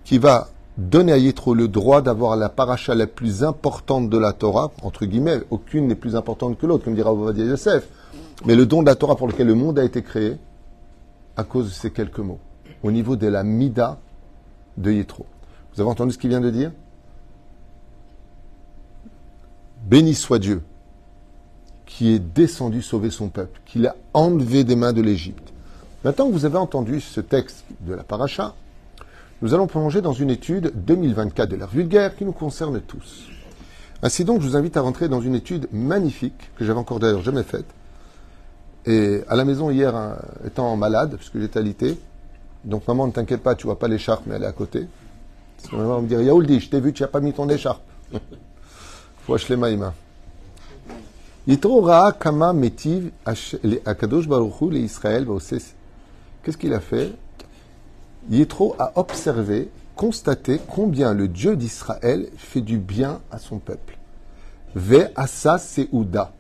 qui 0.05 0.19
va 0.19 0.47
donner 0.77 1.11
à 1.11 1.17
Yitro 1.17 1.53
le 1.53 1.67
droit 1.67 2.01
d'avoir 2.01 2.37
la 2.37 2.47
paracha 2.47 2.95
la 2.95 3.05
plus 3.05 3.43
importante 3.43 4.09
de 4.09 4.17
la 4.17 4.31
Torah, 4.31 4.71
entre 4.83 5.05
guillemets, 5.05 5.41
aucune 5.49 5.87
n'est 5.87 5.95
plus 5.95 6.15
importante 6.15 6.57
que 6.57 6.65
l'autre, 6.65 6.85
comme 6.85 6.95
dira 6.95 7.11
Ovadia 7.11 7.43
Yosef, 7.43 7.85
mais 8.45 8.55
le 8.55 8.65
don 8.65 8.83
de 8.83 8.87
la 8.87 8.95
Torah 8.95 9.17
pour 9.17 9.27
lequel 9.27 9.47
le 9.47 9.55
monde 9.55 9.79
a 9.79 9.83
été 9.83 10.01
créé, 10.01 10.37
à 11.35 11.43
cause 11.43 11.65
de 11.65 11.71
ces 11.71 11.91
quelques 11.91 12.19
mots, 12.19 12.39
au 12.83 12.91
niveau 12.91 13.17
de 13.17 13.27
la 13.27 13.43
mida 13.43 13.97
de 14.79 14.91
Yitro. 14.91 15.25
Vous 15.73 15.81
avez 15.81 15.89
entendu 15.89 16.13
ce 16.13 16.17
qu'il 16.17 16.29
vient 16.29 16.41
de 16.41 16.49
dire? 16.49 16.71
Béni 19.85 20.15
soit 20.15 20.39
Dieu 20.39 20.61
qui 21.85 22.13
est 22.13 22.19
descendu 22.19 22.81
sauver 22.81 23.09
son 23.09 23.29
peuple, 23.29 23.59
qui 23.65 23.79
l'a 23.79 23.95
enlevé 24.13 24.63
des 24.63 24.75
mains 24.75 24.93
de 24.93 25.01
l'Égypte. 25.01 25.51
Maintenant 26.05 26.27
que 26.27 26.33
vous 26.33 26.45
avez 26.45 26.57
entendu 26.57 27.01
ce 27.01 27.19
texte 27.19 27.65
de 27.81 27.93
la 27.93 28.03
paracha, 28.03 28.53
nous 29.41 29.53
allons 29.53 29.67
plonger 29.67 30.01
dans 30.01 30.13
une 30.13 30.29
étude 30.29 30.71
2024 30.75 31.49
de 31.49 31.55
l'ère 31.55 31.67
vulgaire 31.67 32.15
qui 32.15 32.25
nous 32.25 32.31
concerne 32.31 32.79
tous. 32.79 33.27
Ainsi 34.03 34.23
donc, 34.23 34.41
je 34.41 34.47
vous 34.47 34.55
invite 34.55 34.77
à 34.77 34.81
rentrer 34.81 35.09
dans 35.09 35.19
une 35.19 35.35
étude 35.35 35.67
magnifique, 35.73 36.51
que 36.55 36.63
j'avais 36.63 36.79
encore 36.79 36.99
d'ailleurs 36.99 37.23
jamais 37.23 37.43
faite. 37.43 37.65
Et 38.85 39.21
à 39.27 39.35
la 39.35 39.43
maison 39.43 39.71
hier, 39.71 39.95
hein, 39.95 40.17
étant 40.45 40.75
malade, 40.77 41.15
puisque 41.17 41.39
j'étais 41.39 41.59
alité, 41.59 41.97
donc 42.63 42.87
maman, 42.87 43.07
ne 43.07 43.11
t'inquiète 43.11 43.41
pas, 43.41 43.55
tu 43.55 43.65
vois 43.65 43.79
pas 43.79 43.87
l'écharpe, 43.87 44.23
mais 44.25 44.35
elle 44.35 44.43
est 44.43 44.47
à 44.47 44.51
côté. 44.51 44.87
Parce 45.57 45.69
que 45.69 45.75
maman 45.75 45.95
va 45.95 46.01
me 46.01 46.07
dire, 46.07 46.21
Yaouldi, 46.21 46.59
je 46.59 46.69
t'ai 46.69 46.79
vu, 46.79 46.93
tu 46.93 47.03
n'as 47.03 47.07
pas 47.07 47.19
mis 47.19 47.33
ton 47.33 47.47
écharpe. 47.49 47.81
Faut 49.25 49.33
acheter 49.33 49.55
maïma. 49.55 49.93
Yitro 51.47 51.81
ra'a 51.81 52.11
kama 52.11 52.53
metiv 52.53 53.11
akadosh 53.85 54.27
baruchu 54.27 54.69
le 54.69 54.77
Israël 54.79 55.25
Qu'est-ce 56.43 56.57
qu'il 56.57 56.73
a 56.73 56.79
fait? 56.79 57.11
Yitro 58.29 58.75
a 58.77 58.91
observé, 58.95 59.69
constaté 59.95 60.59
combien 60.67 61.13
le 61.13 61.27
Dieu 61.27 61.55
d'Israël 61.55 62.29
fait 62.37 62.61
du 62.61 62.77
bien 62.77 63.21
à 63.31 63.39
son 63.39 63.57
peuple. 63.57 63.97
Ve 64.75 65.09
asa 65.15 65.57
seouda. 65.57 66.31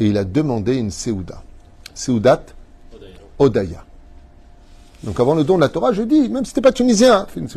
Et 0.00 0.06
il 0.06 0.16
a 0.16 0.24
demandé 0.24 0.76
une 0.76 0.90
seouda. 0.90 1.42
Seoudat 1.94 2.44
Odaya. 3.38 3.84
Donc 5.04 5.20
avant 5.20 5.34
le 5.34 5.44
don 5.44 5.56
de 5.56 5.60
la 5.60 5.68
Torah, 5.68 5.92
je 5.92 6.02
dis, 6.02 6.28
même 6.28 6.44
si 6.44 6.52
t'es 6.52 6.60
pas 6.60 6.72
tunisien, 6.72 7.26
fais 7.28 7.40
une. 7.40 7.48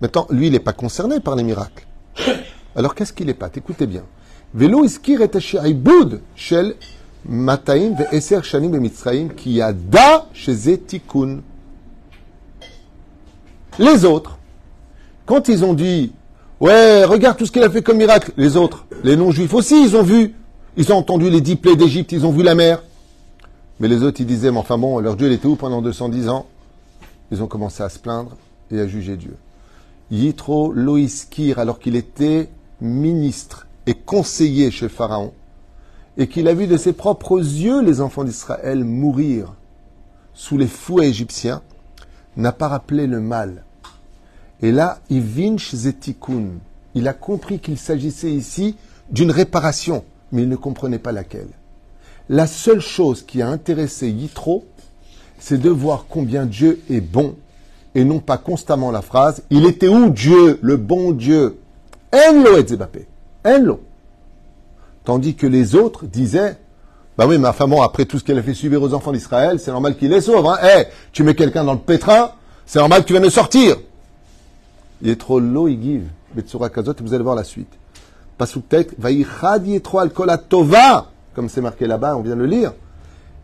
Maintenant, 0.00 0.26
lui, 0.30 0.46
il 0.46 0.52
n'est 0.52 0.60
pas 0.60 0.72
concerné 0.72 1.20
par 1.20 1.34
les 1.34 1.42
miracles. 1.42 1.86
Alors 2.76 2.94
qu'est-ce 2.94 3.12
qu'il 3.12 3.28
est 3.28 3.34
pas? 3.34 3.50
Écoutez 3.54 3.86
bien. 3.86 4.02
Velo 4.54 4.84
iskir 4.84 5.20
et 5.22 5.30
shel 6.36 6.74
mataim 7.26 7.94
ve 7.94 8.04
eser 8.12 8.42
shanim 8.42 8.70
be 8.70 9.34
ki 9.34 9.50
yada 9.50 10.26
tikun. 10.86 11.40
Les 13.78 14.04
autres, 14.04 14.38
quand 15.26 15.48
ils 15.48 15.64
ont 15.64 15.74
dit, 15.74 16.12
ouais, 16.60 17.04
regarde 17.04 17.36
tout 17.36 17.46
ce 17.46 17.52
qu'il 17.52 17.62
a 17.62 17.70
fait 17.70 17.82
comme 17.82 17.98
miracle, 17.98 18.32
les 18.36 18.56
autres, 18.56 18.86
les 19.04 19.16
non-juifs 19.16 19.54
aussi, 19.54 19.84
ils 19.84 19.96
ont 19.96 20.02
vu, 20.02 20.34
ils 20.76 20.92
ont 20.92 20.96
entendu 20.96 21.30
les 21.30 21.40
dix 21.40 21.56
plaies 21.56 21.76
d'Égypte, 21.76 22.12
ils 22.12 22.24
ont 22.24 22.32
vu 22.32 22.42
la 22.42 22.54
mer. 22.54 22.82
Mais 23.80 23.88
les 23.88 24.02
autres, 24.02 24.20
ils 24.20 24.26
disaient, 24.26 24.50
mais 24.50 24.58
enfin 24.58 24.78
bon, 24.78 24.98
leur 24.98 25.16
Dieu, 25.16 25.28
il 25.28 25.32
était 25.32 25.46
où 25.46 25.56
pendant 25.56 25.82
210 25.82 26.28
ans? 26.28 26.46
Ils 27.30 27.42
ont 27.42 27.46
commencé 27.46 27.82
à 27.82 27.88
se 27.88 27.98
plaindre 27.98 28.36
et 28.70 28.80
à 28.80 28.86
juger 28.86 29.16
Dieu. 29.16 29.36
Yitro 30.10 30.72
Loiskir, 30.72 31.58
alors 31.58 31.78
qu'il 31.78 31.94
était 31.94 32.48
ministre 32.80 33.66
et 33.86 33.94
conseiller 33.94 34.70
chez 34.70 34.88
Pharaon, 34.88 35.32
et 36.16 36.26
qu'il 36.28 36.48
a 36.48 36.54
vu 36.54 36.66
de 36.66 36.76
ses 36.76 36.92
propres 36.92 37.38
yeux 37.38 37.82
les 37.82 38.00
enfants 38.00 38.24
d'Israël 38.24 38.84
mourir 38.84 39.54
sous 40.34 40.58
les 40.58 40.66
fouets 40.66 41.08
égyptiens, 41.08 41.62
n'a 42.36 42.52
pas 42.52 42.68
rappelé 42.68 43.06
le 43.06 43.20
mal. 43.20 43.64
Et 44.60 44.72
là, 44.72 44.98
Ivinch 45.10 45.74
Zetikun, 45.74 46.58
il 46.94 47.06
a 47.06 47.12
compris 47.12 47.60
qu'il 47.60 47.78
s'agissait 47.78 48.32
ici 48.32 48.76
d'une 49.10 49.30
réparation, 49.30 50.04
mais 50.32 50.42
il 50.42 50.48
ne 50.48 50.56
comprenait 50.56 50.98
pas 50.98 51.12
laquelle. 51.12 51.50
La 52.28 52.46
seule 52.46 52.80
chose 52.80 53.22
qui 53.22 53.40
a 53.40 53.48
intéressé 53.48 54.10
Yitro, 54.10 54.66
c'est 55.38 55.60
de 55.60 55.70
voir 55.70 56.06
combien 56.08 56.44
Dieu 56.44 56.80
est 56.90 57.00
bon, 57.00 57.36
et 57.94 58.04
non 58.04 58.18
pas 58.18 58.36
constamment 58.36 58.90
la 58.90 59.02
phrase 59.02 59.42
Il 59.50 59.64
était 59.64 59.88
où 59.88 60.10
Dieu, 60.10 60.58
le 60.60 60.76
bon 60.76 61.12
Dieu? 61.12 61.58
Enlo 62.12 62.56
et 62.58 62.66
Zebapé. 62.66 63.06
Enlo. 63.46 63.80
Tandis 65.04 65.36
que 65.36 65.46
les 65.46 65.74
autres 65.74 66.04
disaient 66.04 66.58
Bah 67.16 67.26
oui, 67.26 67.38
mais 67.38 67.48
enfin 67.48 67.66
bon, 67.66 67.80
après 67.80 68.04
tout 68.04 68.18
ce 68.18 68.24
qu'elle 68.24 68.38
a 68.38 68.42
fait 68.42 68.54
subir 68.54 68.82
aux 68.82 68.92
enfants 68.92 69.12
d'Israël, 69.12 69.58
c'est 69.58 69.70
normal 69.70 69.96
qu'il 69.96 70.10
les 70.10 70.20
sauve. 70.20 70.46
Hein. 70.46 70.58
Eh, 70.62 70.84
tu 71.12 71.22
mets 71.22 71.34
quelqu'un 71.34 71.64
dans 71.64 71.72
le 71.72 71.78
pétrin, 71.78 72.32
c'est 72.66 72.78
normal 72.78 73.02
que 73.02 73.06
tu 73.06 73.14
viennes 73.14 73.24
le 73.24 73.30
sortir. 73.30 73.76
Il 75.00 75.08
est 75.08 75.18
trop 75.18 75.40
low, 75.40 75.68
il 75.68 75.80
give. 75.80 76.06
Betsura 76.34 76.68
Kazot, 76.68 76.94
vous 77.00 77.14
allez 77.14 77.24
voir 77.24 77.36
la 77.36 77.44
suite. 77.44 77.72
Pasuk 78.36 78.68
Tet, 78.68 78.88
Vaïchad 78.98 79.66
Yetro 79.66 79.98
al 79.98 80.10
Tova, 80.48 81.10
comme 81.34 81.48
c'est 81.48 81.60
marqué 81.60 81.86
là-bas, 81.86 82.16
on 82.16 82.22
vient 82.22 82.34
de 82.36 82.40
le 82.40 82.46
lire. 82.46 82.72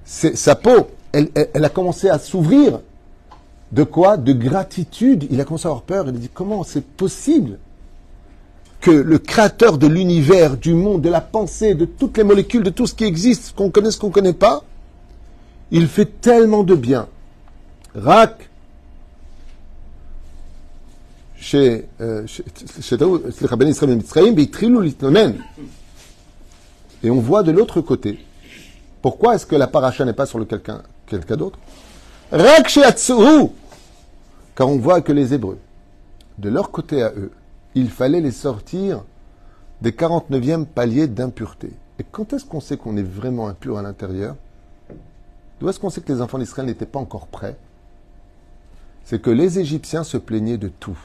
Sa 0.05 0.55
peau, 0.55 0.89
elle, 1.13 1.29
a 1.55 1.69
commencé 1.69 2.09
à 2.09 2.19
s'ouvrir. 2.19 2.81
De 3.73 3.83
quoi 3.85 4.17
De 4.17 4.33
gratitude. 4.33 5.27
Il 5.31 5.41
a 5.41 5.45
commencé 5.45 5.67
à 5.67 5.71
avoir 5.71 5.83
peur. 5.83 6.05
Il 6.09 6.11
a 6.15 6.19
dit 6.19 6.29
comment 6.33 6.63
c'est 6.65 6.85
possible 6.85 7.59
que 8.81 8.91
le 8.91 9.19
créateur 9.19 9.79
de 9.79 9.87
l'univers, 9.87 10.57
du 10.59 10.75
monde, 10.75 11.01
de 11.03 11.09
la 11.09 11.23
pensée, 11.23 11.75
de 11.75 11.85
toutes 11.87 12.19
les 12.19 12.25
molécules, 12.25 12.63
de 12.63 12.71
tout 12.71 12.87
ce 12.87 12.95
qui 12.95 13.05
existe, 13.05 13.55
qu'on 13.57 13.71
connaît, 13.71 13.91
ce 13.91 13.99
qu'on 13.99 14.09
ne 14.09 14.13
connaît 14.13 14.35
pas, 14.35 14.63
il 15.71 15.89
fait 15.89 16.21
tellement 16.21 16.63
de 16.65 16.75
bien. 16.75 17.07
Rak, 17.95 18.51
chez 21.37 21.87
euh, 22.01 22.27
chez- 22.27 22.45
Et 27.05 27.11
on 27.11 27.21
voit 27.21 27.43
de 27.43 27.53
l'autre 27.53 27.83
côté. 27.83 28.19
Pourquoi 29.03 29.35
est-ce 29.35 29.45
que 29.45 29.55
la 29.55 29.67
paracha 29.67 30.07
n'est 30.07 30.15
pas 30.15 30.27
sur 30.27 30.39
le 30.39 30.47
quelqu'un 30.47 30.83
quelqu'un 31.07 31.37
d'autre? 31.37 31.59
Car 34.57 34.69
on 34.69 34.79
voit 34.79 35.03
que 35.03 35.13
les 35.13 35.35
Hébreux, 35.35 35.59
de 36.39 36.49
leur 36.49 36.71
côté 36.71 37.03
à 37.03 37.11
eux, 37.11 37.31
il 37.75 37.91
fallait 37.91 38.23
les 38.23 38.31
sortir 38.31 39.05
des 39.83 39.91
49e 39.91 40.65
paliers 40.65 41.07
d'impureté. 41.07 41.73
Et 41.99 42.05
quand 42.11 42.33
est-ce 42.33 42.47
qu'on 42.47 42.61
sait 42.61 42.79
qu'on 42.79 42.97
est 42.97 43.03
vraiment 43.03 43.49
impur 43.49 43.77
à 43.77 43.83
l'intérieur? 43.83 44.35
D'où 45.61 45.69
est-ce 45.69 45.79
qu'on 45.79 45.91
sait 45.91 46.01
que 46.01 46.11
les 46.11 46.23
enfants 46.23 46.39
d'Israël 46.39 46.67
n'étaient 46.67 46.87
pas 46.87 46.99
encore 46.99 47.27
prêts? 47.27 47.57
C'est 49.05 49.21
que 49.21 49.31
les 49.31 49.59
Égyptiens 49.59 50.05
se 50.05 50.17
plaignaient 50.17 50.57
de 50.57 50.69
tout. 50.69 50.99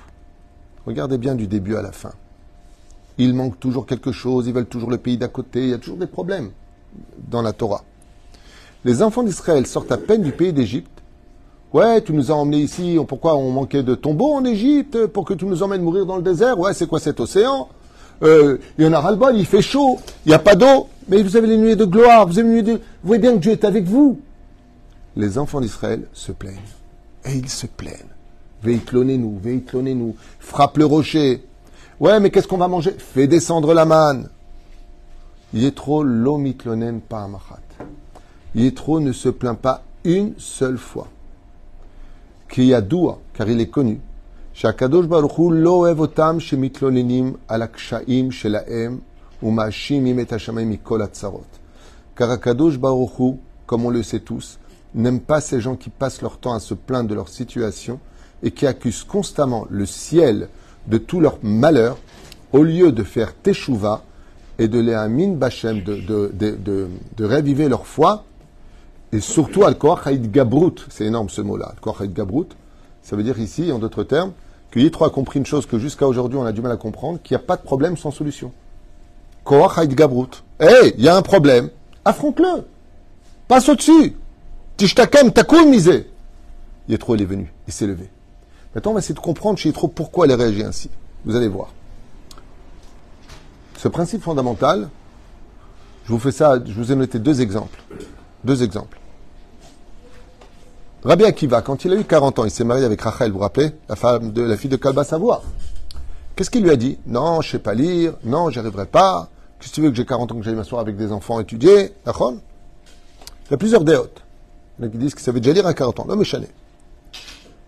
Regardez 0.86 1.18
bien 1.18 1.36
du 1.36 1.48
début 1.48 1.76
à 1.76 1.82
la 1.82 1.92
fin. 1.92 2.14
Il 3.20 3.34
manque 3.34 3.60
toujours 3.60 3.86
quelque 3.86 4.12
chose, 4.12 4.48
ils 4.48 4.54
veulent 4.54 4.66
toujours 4.66 4.90
le 4.90 4.98
pays 4.98 5.18
d'à 5.18 5.28
côté, 5.28 5.64
il 5.64 5.70
y 5.70 5.74
a 5.74 5.78
toujours 5.78 5.98
des 5.98 6.08
problèmes 6.08 6.52
dans 7.30 7.42
la 7.42 7.54
Torah. 7.54 7.84
Les 8.86 9.04
enfants 9.04 9.24
d'Israël 9.24 9.68
sortent 9.68 9.92
à 9.92 9.98
peine 9.98 10.24
du 10.24 10.32
pays 10.32 10.54
d'Égypte. 10.54 10.90
Ouais, 11.74 12.02
tu 12.02 12.14
nous 12.14 12.32
as 12.32 12.34
emmenés 12.34 12.62
ici, 12.62 12.98
pourquoi 13.08 13.36
on 13.36 13.52
manquait 13.52 13.84
de 13.84 13.94
tombeaux 13.94 14.34
en 14.34 14.46
Égypte 14.46 15.06
pour 15.08 15.26
que 15.26 15.34
tu 15.34 15.46
nous 15.46 15.62
emmènes 15.62 15.84
mourir 15.84 16.06
dans 16.06 16.16
le 16.16 16.24
désert? 16.24 16.58
Ouais, 16.58 16.74
c'est 16.74 16.88
quoi 16.88 17.00
cet 17.00 17.20
océan? 17.20 17.68
Euh, 18.24 18.58
Il 18.78 18.86
y 18.86 18.88
en 18.88 18.94
a 18.94 19.00
ras-le-bol, 19.02 19.36
il 19.36 19.46
fait 19.46 19.62
chaud, 19.62 20.00
il 20.26 20.30
n'y 20.30 20.36
a 20.36 20.40
pas 20.40 20.56
d'eau, 20.56 20.88
mais 21.10 21.22
vous 21.22 21.36
avez 21.36 21.48
les 21.48 21.58
nuées 21.58 21.76
de 21.76 21.86
gloire, 21.86 22.26
vous 22.26 22.40
avez 22.40 22.48
les 22.48 22.54
nuées 22.56 22.64
de... 22.64 22.72
Vous 22.72 22.80
voyez 23.04 23.22
bien 23.22 23.34
que 23.34 23.40
Dieu 23.40 23.52
est 23.52 23.66
avec 23.66 23.84
vous. 23.84 24.20
Les 25.18 25.38
enfants 25.38 25.60
d'Israël 25.60 26.08
se 26.14 26.32
plaignent. 26.32 26.56
Et 27.26 27.36
ils 27.36 27.50
se 27.50 27.68
plaignent. 27.68 28.16
Veiklonez-nous, 28.64 29.40
veiklonez-nous. 29.44 30.16
Frappe 30.40 30.78
le 30.78 30.86
rocher. 30.86 31.44
Ouais, 32.01 32.19
mais 32.21 32.31
qu'est-ce 32.31 32.49
qu'on 32.49 32.59
va 32.59 32.69
manger 32.69 32.95
Fais 32.99 33.27
descendre 33.27 33.73
la 33.75 33.85
manne. 33.85 34.29
Yetro 35.53 36.03
lomitlonen 36.03 37.01
pa 37.01 37.23
amachat. 37.23 37.61
Yetro 38.55 39.01
ne 39.01 39.13
se 39.13 39.29
plaint 39.29 39.59
pas 39.59 39.83
une 40.05 40.35
seule 40.39 40.79
fois. 40.79 41.09
Kiyadoua, 42.49 43.19
car 43.33 43.49
il 43.49 43.61
est 43.61 43.69
connu. 43.69 44.01
שהקדוש 44.55 45.07
ברוך 45.07 45.33
הוא 45.33 45.53
לא 45.53 45.71
אוהב 45.71 46.01
אותם 46.01 46.41
שמתלוננים 46.41 47.35
על 47.49 47.63
הקשיים 47.63 48.31
שלהם 48.31 48.99
ומאשימים 49.43 50.21
את 50.21 50.33
השמיים 50.33 50.71
מכל 50.71 51.03
הצרות. 51.03 51.59
Car 52.19 52.25
הקדוש 52.25 52.77
ברוך 52.77 53.13
הוא, 53.13 53.39
comme 53.69 53.85
on 53.85 53.91
le 53.91 54.03
sait 54.03 54.21
tous, 54.21 54.59
n'aime 54.95 55.21
pas 55.21 55.41
ces 55.41 55.61
gens 55.61 55.75
qui 55.75 55.91
passent 55.91 56.23
leur 56.23 56.39
temps 56.39 56.55
à 56.55 56.61
se 56.61 56.75
plaindre 56.75 57.09
de 57.09 57.15
leur 57.15 57.29
situation 57.29 57.99
et 58.43 58.53
qui 58.53 58.67
accusent 58.67 59.03
constamment 59.03 59.67
le 59.71 59.87
ciel 59.87 60.49
de 60.88 60.98
tous 60.98 61.20
leurs 61.20 61.38
malheurs, 61.44 61.98
au 62.52 62.64
lieu 62.64 62.92
de 62.92 63.04
faire 63.04 63.36
teshuva 63.36 64.04
et 64.58 64.68
de 64.68 64.80
les 64.80 64.94
amin 64.94 65.34
bachem, 65.34 65.82
de, 65.84 65.96
de, 67.18 67.68
leur 67.68 67.86
foi, 67.86 68.26
et 69.12 69.22
surtout 69.22 69.64
al 69.64 69.76
haïd 70.06 70.32
gabrut, 70.32 70.86
c'est 70.90 71.06
énorme 71.06 71.30
ce 71.30 71.42
mot-là, 71.42 71.74
al 71.86 71.94
haïd 72.00 72.14
gabrut, 72.14 72.50
ça 73.02 73.16
veut 73.16 73.24
dire 73.24 73.40
ici, 73.40 73.72
en 73.72 73.80
d'autres 73.80 74.04
termes, 74.04 74.34
que 74.72 74.80
Yitro 74.80 75.06
a 75.06 75.10
compris 75.10 75.40
une 75.40 75.46
chose 75.46 75.66
que 75.66 75.80
jusqu'à 75.80 76.08
aujourd'hui 76.08 76.38
on 76.38 76.46
a 76.46 76.52
du 76.52 76.62
mal 76.62 76.72
à 76.72 76.78
comprendre, 76.78 77.20
qu'il 77.24 77.36
n'y 77.36 77.42
a 77.42 77.46
pas 77.46 77.58
de 77.58 77.64
problème 77.64 77.98
sans 77.98 78.12
solution. 78.12 78.52
Koach 79.44 79.78
haïd 79.78 79.96
gabrut. 79.96 80.44
Hé, 80.60 80.94
il 80.98 81.04
y 81.04 81.08
a 81.08 81.16
un 81.16 81.22
problème, 81.22 81.70
affronte-le, 82.04 82.66
passe 83.48 83.70
au-dessus, 83.70 84.16
tishtakem 84.78 85.32
takoum 85.32 85.70
misé? 85.70 86.10
Yitro, 86.88 87.16
il 87.16 87.22
est 87.22 87.26
venu, 87.26 87.54
il 87.68 87.74
s'est 87.74 87.88
levé. 87.88 88.10
Maintenant, 88.76 88.92
on 88.92 88.94
va 88.94 89.00
essayer 89.00 89.16
de 89.16 89.20
comprendre 89.20 89.58
chez 89.58 89.70
Yitro 89.70 89.88
pourquoi 89.88 90.26
elle 90.26 90.32
a 90.32 90.36
réagi 90.36 90.64
ainsi. 90.64 90.90
Vous 91.26 91.36
allez 91.36 91.48
voir. 91.48 91.70
Ce 93.78 93.88
principe 93.88 94.22
fondamental, 94.22 94.90
je 96.06 96.12
vous 96.12 96.20
fais 96.20 96.32
ça, 96.32 96.60
je 96.64 96.74
vous 96.74 96.92
ai 96.92 96.96
noté 96.96 97.20
deux 97.20 97.42
exemples. 97.42 97.82
Deux 98.44 98.62
exemples. 98.64 99.00
Rabbi 101.04 101.24
Akiva, 101.24 101.62
quand 101.62 101.86
il 101.86 101.94
a 101.94 101.96
eu 101.96 102.04
40 102.04 102.40
ans, 102.40 102.46
il 102.46 102.52
s'est 102.52 102.66
marié 102.66 102.84
avec 102.84 103.00
Rachel, 103.02 103.32
vous 103.32 103.38
vous 103.38 103.44
rappelez? 103.44 103.72
La 103.88 103.96
femme 103.96 104.32
de 104.34 104.42
la 104.42 104.58
fille 104.58 104.70
de 104.70 104.76
Kalba 104.76 105.04
Savoie. 105.04 105.44
Qu'est-ce 106.36 106.50
qu'il 106.50 106.64
lui 106.64 106.72
a 106.72 106.76
dit? 106.76 106.98
Non, 107.08 107.42
je 107.42 107.52
sais 107.52 107.60
pas 107.60 107.74
lire, 107.74 108.14
non, 108.24 108.50
j'y 108.50 108.60
arriverai 108.60 108.86
pas. 108.86 109.30
Qu'est-ce 109.60 109.72
que 109.72 109.76
tu 109.76 109.82
veux 109.82 109.90
que 109.90 109.96
j'ai 109.96 110.06
40 110.06 110.32
ans 110.32 110.36
que 110.36 110.44
j'aille 110.44 110.56
m'asseoir 110.56 110.82
avec 110.82 110.96
des 110.98 111.12
enfants 111.12 111.40
étudier? 111.40 111.94
Il 112.06 112.12
y 113.52 113.54
a 113.54 113.58
plusieurs 113.58 113.84
déotes. 113.84 114.22
Il 114.78 114.84
y 114.84 114.86
en 114.86 114.90
a 114.90 114.92
qui 114.92 114.98
disent 114.98 115.16
que 115.16 115.22
ça 115.22 115.32
veut 115.32 115.40
déjà 115.40 115.54
lire 115.54 115.68
à 115.68 115.74
40 115.74 116.02
ans. 116.02 116.06
Non, 116.06 116.16
mais 116.16 116.26
chané. 116.26 116.48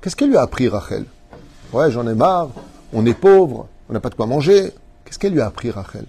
Qu'est-ce 0.01 0.15
qu'elle 0.15 0.29
lui 0.29 0.37
a 0.37 0.41
appris, 0.41 0.67
Rachel? 0.67 1.05
Ouais, 1.73 1.91
j'en 1.91 2.07
ai 2.07 2.15
marre, 2.15 2.49
on 2.91 3.05
est 3.05 3.13
pauvre, 3.13 3.67
on 3.87 3.93
n'a 3.93 3.99
pas 3.99 4.09
de 4.09 4.15
quoi 4.15 4.25
manger. 4.25 4.71
Qu'est-ce 5.05 5.19
qu'elle 5.19 5.33
lui 5.33 5.41
a 5.41 5.45
appris, 5.45 5.69
Rachel? 5.69 6.05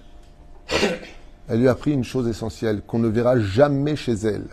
Elle 1.48 1.60
lui 1.60 1.68
a 1.68 1.72
appris 1.72 1.92
une 1.92 2.04
chose 2.04 2.26
essentielle 2.26 2.80
qu'on 2.86 2.98
ne 2.98 3.08
verra 3.08 3.38
jamais 3.38 3.94
chez 3.96 4.12
elle. 4.12 4.46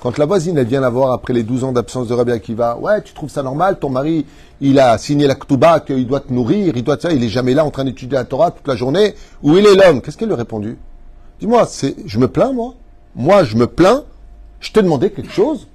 Quand 0.00 0.16
la 0.18 0.26
voisine, 0.26 0.56
elle 0.56 0.68
vient 0.68 0.80
la 0.80 0.90
voir 0.90 1.12
après 1.12 1.32
les 1.32 1.42
12 1.42 1.64
ans 1.64 1.72
d'absence 1.72 2.06
de 2.06 2.14
Rabbi 2.14 2.30
Akiva, 2.30 2.78
ouais, 2.78 3.02
tu 3.02 3.12
trouves 3.12 3.30
ça 3.30 3.42
normal, 3.42 3.80
ton 3.80 3.90
mari, 3.90 4.24
il 4.60 4.78
a 4.78 4.96
signé 4.96 5.26
la 5.26 5.34
Ktuba, 5.34 5.80
qu'il 5.80 6.06
doit 6.06 6.20
te 6.20 6.32
nourrir, 6.32 6.76
il 6.76 6.84
doit 6.84 6.96
te 6.96 7.02
ça, 7.02 7.12
il 7.12 7.24
est 7.24 7.28
jamais 7.28 7.54
là 7.54 7.64
en 7.64 7.72
train 7.72 7.84
d'étudier 7.84 8.16
la 8.16 8.24
Torah 8.24 8.52
toute 8.52 8.68
la 8.68 8.76
journée, 8.76 9.16
où 9.42 9.56
il 9.56 9.66
est 9.66 9.74
l'homme? 9.74 10.00
Qu'est-ce 10.00 10.16
qu'elle 10.16 10.28
lui 10.28 10.34
a 10.34 10.38
répondu? 10.38 10.78
Dis-moi, 11.40 11.66
c'est, 11.66 11.96
je 12.06 12.20
me 12.20 12.28
plains, 12.28 12.52
moi? 12.52 12.74
Moi, 13.16 13.42
je 13.42 13.56
me 13.56 13.66
plains, 13.66 14.04
je 14.60 14.70
t'ai 14.70 14.82
demandé 14.82 15.10
quelque 15.10 15.32
chose? 15.32 15.66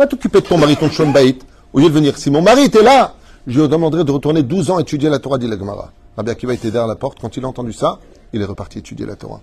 Va 0.00 0.06
t'occuper 0.06 0.40
de 0.40 0.46
ton 0.46 0.56
mari, 0.56 0.78
ton 0.78 0.88
Shon 0.88 1.10
Baït, 1.10 1.44
au 1.74 1.78
lieu 1.78 1.90
de 1.90 1.92
venir. 1.92 2.16
Si 2.16 2.30
mon 2.30 2.40
mari 2.40 2.62
était 2.62 2.82
là, 2.82 3.12
je 3.46 3.60
lui 3.60 3.68
demanderais 3.68 4.02
de 4.02 4.10
retourner 4.10 4.42
12 4.42 4.70
ans 4.70 4.78
étudier 4.78 5.10
la 5.10 5.18
Torah, 5.18 5.36
dit 5.36 5.46
la 5.46 5.58
Gemara. 5.58 5.92
Rabbi 6.16 6.30
Akiva 6.30 6.54
était 6.54 6.70
derrière 6.70 6.86
la 6.86 6.96
porte, 6.96 7.18
quand 7.20 7.36
il 7.36 7.44
a 7.44 7.48
entendu 7.48 7.74
ça, 7.74 7.98
il 8.32 8.40
est 8.40 8.46
reparti 8.46 8.78
étudier 8.78 9.04
la 9.04 9.14
Torah. 9.14 9.42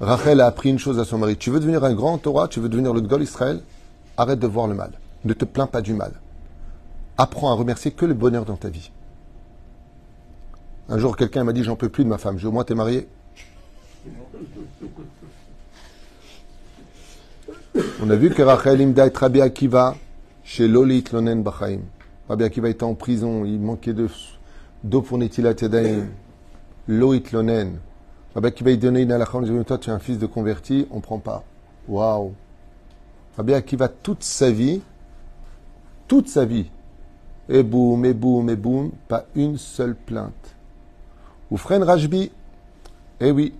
Rachel 0.00 0.40
a 0.40 0.46
appris 0.46 0.70
une 0.70 0.78
chose 0.78 0.98
à 0.98 1.04
son 1.04 1.18
mari. 1.18 1.36
Tu 1.36 1.50
veux 1.50 1.60
devenir 1.60 1.84
un 1.84 1.92
grand 1.92 2.16
Torah, 2.16 2.48
tu 2.48 2.58
veux 2.58 2.70
devenir 2.70 2.94
le 2.94 3.02
Gdol 3.02 3.22
Israël, 3.22 3.60
arrête 4.16 4.38
de 4.38 4.46
voir 4.46 4.66
le 4.66 4.76
mal. 4.76 4.92
Ne 5.26 5.34
te 5.34 5.44
plains 5.44 5.66
pas 5.66 5.82
du 5.82 5.92
mal. 5.92 6.12
Apprends 7.18 7.50
à 7.50 7.54
remercier 7.54 7.90
que 7.90 8.06
le 8.06 8.14
bonheur 8.14 8.46
dans 8.46 8.56
ta 8.56 8.70
vie. 8.70 8.90
Un 10.88 10.96
jour, 10.96 11.18
quelqu'un 11.18 11.44
m'a 11.44 11.52
dit 11.52 11.64
J'en 11.64 11.76
peux 11.76 11.90
plus 11.90 12.04
de 12.04 12.08
ma 12.08 12.16
femme. 12.16 12.38
J'ai 12.38 12.46
au 12.46 12.52
moins, 12.52 12.64
t'es 12.64 12.74
marié 12.74 13.06
On 18.02 18.10
a 18.10 18.16
vu 18.16 18.30
que 18.30 18.42
Rachel 18.42 18.80
imda 18.82 19.06
et 19.06 19.16
Rabbi 19.16 19.40
Akiva 19.40 19.94
chez 20.44 20.68
Loli 20.68 21.02
Lonen 21.12 21.42
Bachaim. 21.42 21.80
Rabbi 22.28 22.44
était 22.44 22.82
en 22.84 22.94
prison, 22.94 23.44
il 23.44 23.60
manquait 23.60 23.94
de- 23.94 24.08
d'eau 24.84 25.00
pour 25.00 25.16
Netilat 25.18 25.54
Yadayim. 25.60 26.06
Loït 26.86 27.32
Lonen. 27.32 27.78
Rabbi 28.34 28.48
Akiva 28.48 28.70
il 28.72 28.78
donnait 28.78 29.02
une 29.02 29.12
halakha, 29.12 29.38
on 29.38 29.42
disait 29.42 29.64
Toi, 29.64 29.78
tu 29.78 29.88
es 29.90 29.92
un 29.92 29.98
fils 29.98 30.18
de 30.18 30.26
converti, 30.26 30.86
on 30.90 30.96
ne 30.96 31.00
prend 31.00 31.18
pas. 31.18 31.44
Waouh 31.88 32.32
Rabbi 33.36 33.54
Akiva, 33.54 33.88
toute 33.88 34.22
sa 34.22 34.50
vie, 34.50 34.82
toute 36.08 36.28
sa 36.28 36.44
vie, 36.44 36.70
et 37.48 37.62
boum, 37.62 38.04
et 38.04 38.12
boum, 38.12 38.50
et 38.50 38.56
boum, 38.56 38.90
pas 39.08 39.24
une 39.34 39.56
seule 39.56 39.94
plainte. 39.94 40.54
Ou 41.50 41.56
Rajbi, 41.56 42.30
eh 43.20 43.30
oui, 43.30 43.54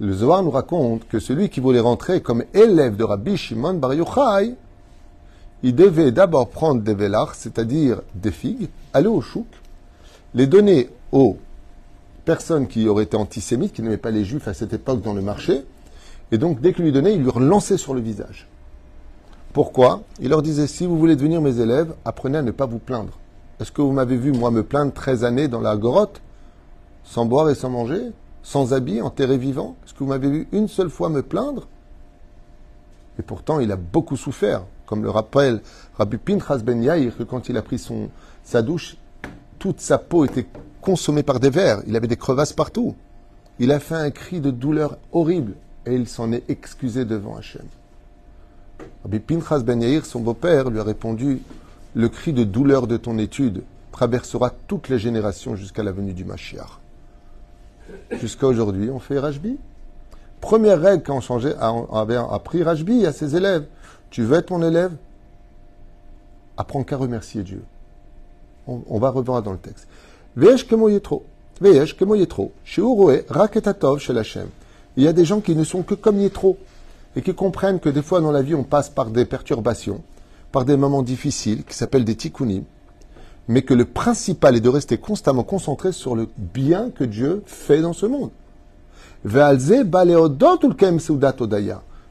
le 0.00 0.14
Zohar 0.14 0.42
nous 0.42 0.50
raconte 0.50 1.06
que 1.08 1.18
celui 1.18 1.50
qui 1.50 1.60
voulait 1.60 1.78
rentrer 1.78 2.22
comme 2.22 2.44
élève 2.54 2.96
de 2.96 3.04
Rabbi 3.04 3.36
Shimon 3.36 3.74
Bar 3.74 3.92
Yochai, 3.92 4.54
il 5.62 5.74
devait 5.74 6.10
d'abord 6.10 6.48
prendre 6.48 6.80
des 6.80 6.94
vélars, 6.94 7.34
c'est-à-dire 7.34 8.00
des 8.14 8.30
figues, 8.30 8.70
aller 8.94 9.08
au 9.08 9.20
chouk, 9.20 9.46
les 10.34 10.46
donner 10.46 10.88
aux 11.12 11.36
personnes 12.24 12.66
qui 12.66 12.88
auraient 12.88 13.04
été 13.04 13.16
antisémites, 13.16 13.74
qui 13.74 13.82
n'aimaient 13.82 13.98
pas 13.98 14.10
les 14.10 14.24
juifs 14.24 14.48
à 14.48 14.54
cette 14.54 14.72
époque 14.72 15.02
dans 15.02 15.12
le 15.12 15.20
marché, 15.20 15.66
et 16.32 16.38
donc 16.38 16.62
dès 16.62 16.72
qu'il 16.72 16.84
lui 16.84 16.92
donnait, 16.92 17.14
il 17.14 17.22
lui 17.22 17.30
relançait 17.30 17.76
sur 17.76 17.92
le 17.92 18.00
visage. 18.00 18.48
Pourquoi? 19.52 20.02
Il 20.18 20.30
leur 20.30 20.40
disait, 20.40 20.66
si 20.66 20.86
vous 20.86 20.96
voulez 20.98 21.16
devenir 21.16 21.42
mes 21.42 21.60
élèves, 21.60 21.92
apprenez 22.06 22.38
à 22.38 22.42
ne 22.42 22.52
pas 22.52 22.66
vous 22.66 22.78
plaindre. 22.78 23.18
Est-ce 23.60 23.72
que 23.72 23.82
vous 23.82 23.92
m'avez 23.92 24.16
vu, 24.16 24.32
moi, 24.32 24.50
me 24.50 24.62
plaindre 24.62 24.94
13 24.94 25.24
années 25.24 25.48
dans 25.48 25.60
la 25.60 25.76
grotte, 25.76 26.22
sans 27.04 27.26
boire 27.26 27.50
et 27.50 27.54
sans 27.54 27.68
manger, 27.68 28.12
sans 28.42 28.72
habit, 28.72 29.00
enterré 29.00 29.38
vivant 29.38 29.76
Est-ce 29.84 29.94
que 29.94 30.00
vous 30.00 30.06
m'avez 30.06 30.30
vu 30.30 30.48
une 30.52 30.68
seule 30.68 30.90
fois 30.90 31.08
me 31.08 31.22
plaindre? 31.22 31.68
Et 33.18 33.22
pourtant, 33.22 33.60
il 33.60 33.70
a 33.70 33.76
beaucoup 33.76 34.16
souffert, 34.16 34.62
comme 34.86 35.02
le 35.02 35.10
rappelle 35.10 35.60
Rabbi 35.98 36.16
Pinchas 36.16 36.58
Ben 36.58 36.82
Yair, 36.82 37.16
que 37.16 37.22
quand 37.22 37.48
il 37.48 37.56
a 37.56 37.62
pris 37.62 37.78
son, 37.78 38.08
sa 38.44 38.62
douche, 38.62 38.96
toute 39.58 39.80
sa 39.80 39.98
peau 39.98 40.24
était 40.24 40.46
consommée 40.80 41.22
par 41.22 41.38
des 41.38 41.50
vers, 41.50 41.82
il 41.86 41.96
avait 41.96 42.06
des 42.06 42.16
crevasses 42.16 42.54
partout. 42.54 42.94
Il 43.58 43.72
a 43.72 43.78
fait 43.78 43.94
un 43.94 44.10
cri 44.10 44.40
de 44.40 44.50
douleur 44.50 44.96
horrible, 45.12 45.52
et 45.84 45.94
il 45.94 46.08
s'en 46.08 46.32
est 46.32 46.48
excusé 46.48 47.04
devant 47.04 47.36
Hachem. 47.36 47.66
Rabbi 49.04 49.18
Pinchas 49.18 49.60
Ben 49.60 49.82
Yair, 49.82 50.06
son 50.06 50.20
beau-père, 50.20 50.70
lui 50.70 50.80
a 50.80 50.84
répondu 50.84 51.42
Le 51.94 52.08
cri 52.08 52.32
de 52.32 52.44
douleur 52.44 52.86
de 52.86 52.96
ton 52.96 53.18
étude 53.18 53.62
traversera 53.92 54.50
toutes 54.66 54.88
les 54.88 54.98
générations 54.98 55.56
jusqu'à 55.56 55.82
la 55.82 55.92
venue 55.92 56.14
du 56.14 56.24
Mashiach. 56.24 56.79
Jusqu'à 58.12 58.46
aujourd'hui, 58.46 58.90
on 58.90 58.98
fait 58.98 59.18
Rajbi. 59.18 59.58
Première 60.40 60.80
règle 60.80 61.02
quand 61.02 61.16
on 61.16 61.20
changeait, 61.20 61.54
avait 61.92 62.16
appris 62.16 62.62
Rajbi 62.62 63.06
à 63.06 63.12
ses 63.12 63.36
élèves. 63.36 63.66
Tu 64.10 64.22
veux 64.22 64.36
être 64.38 64.50
mon 64.50 64.62
élève? 64.66 64.92
Apprends 66.56 66.82
qu'à 66.82 66.96
remercier 66.96 67.42
Dieu. 67.42 67.62
On, 68.66 68.98
va 68.98 69.10
revoir 69.10 69.42
dans 69.42 69.52
le 69.52 69.58
texte. 69.58 69.88
Veyesh 70.36 70.66
kemo 70.66 70.88
yetro. 70.88 71.24
Veyesh 71.60 71.96
kemo 71.96 72.14
yetro. 72.14 72.52
Chez 72.64 72.82
Uroé, 72.82 73.24
raketatov 73.28 73.98
chez 73.98 74.16
Hachem. 74.16 74.48
Il 74.96 75.04
y 75.04 75.08
a 75.08 75.12
des 75.12 75.24
gens 75.24 75.40
qui 75.40 75.54
ne 75.54 75.64
sont 75.64 75.82
que 75.82 75.94
comme 75.94 76.18
Yetro 76.20 76.58
et 77.16 77.22
qui 77.22 77.34
comprennent 77.34 77.80
que 77.80 77.88
des 77.88 78.02
fois 78.02 78.20
dans 78.20 78.32
la 78.32 78.42
vie 78.42 78.54
on 78.54 78.64
passe 78.64 78.90
par 78.90 79.06
des 79.10 79.24
perturbations, 79.24 80.02
par 80.52 80.64
des 80.64 80.76
moments 80.76 81.02
difficiles 81.02 81.64
qui 81.64 81.74
s'appellent 81.74 82.04
des 82.04 82.16
tikkunim, 82.16 82.64
mais 83.50 83.62
que 83.62 83.74
le 83.74 83.84
principal 83.84 84.54
est 84.54 84.60
de 84.60 84.68
rester 84.68 84.96
constamment 84.96 85.42
concentré 85.42 85.90
sur 85.90 86.14
le 86.14 86.28
bien 86.36 86.90
que 86.90 87.02
Dieu 87.02 87.42
fait 87.46 87.80
dans 87.80 87.92
ce 87.92 88.06
monde. 88.06 88.30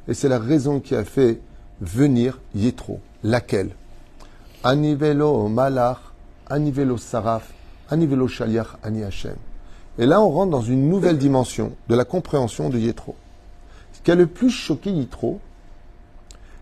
Et 0.08 0.14
c'est 0.14 0.28
la 0.28 0.38
raison 0.38 0.82
qui 0.82 0.96
a 0.96 1.06
fait 1.06 1.40
venir 1.80 2.42
Yetro. 2.54 3.00
Laquelle? 3.24 3.70
Anivelo 4.66 5.48
malach, 5.48 6.00
anivelo 6.50 6.98
saraf, 6.98 7.54
anivelo 7.90 8.28
shaliach, 8.28 8.76
ani. 8.84 9.04
Et 9.98 10.06
là, 10.06 10.20
on 10.22 10.30
rentre 10.32 10.52
dans 10.52 10.62
une 10.62 10.90
nouvelle 10.90 11.18
dimension 11.18 11.72
de 11.88 11.96
la 11.96 12.04
compréhension 12.04 12.70
de 12.70 12.78
Yétro. 12.78 13.16
Ce 13.94 14.02
qui 14.02 14.12
a 14.12 14.16
le 14.16 14.28
plus 14.28 14.50
choqué 14.50 14.92
Yétro, 14.92 15.40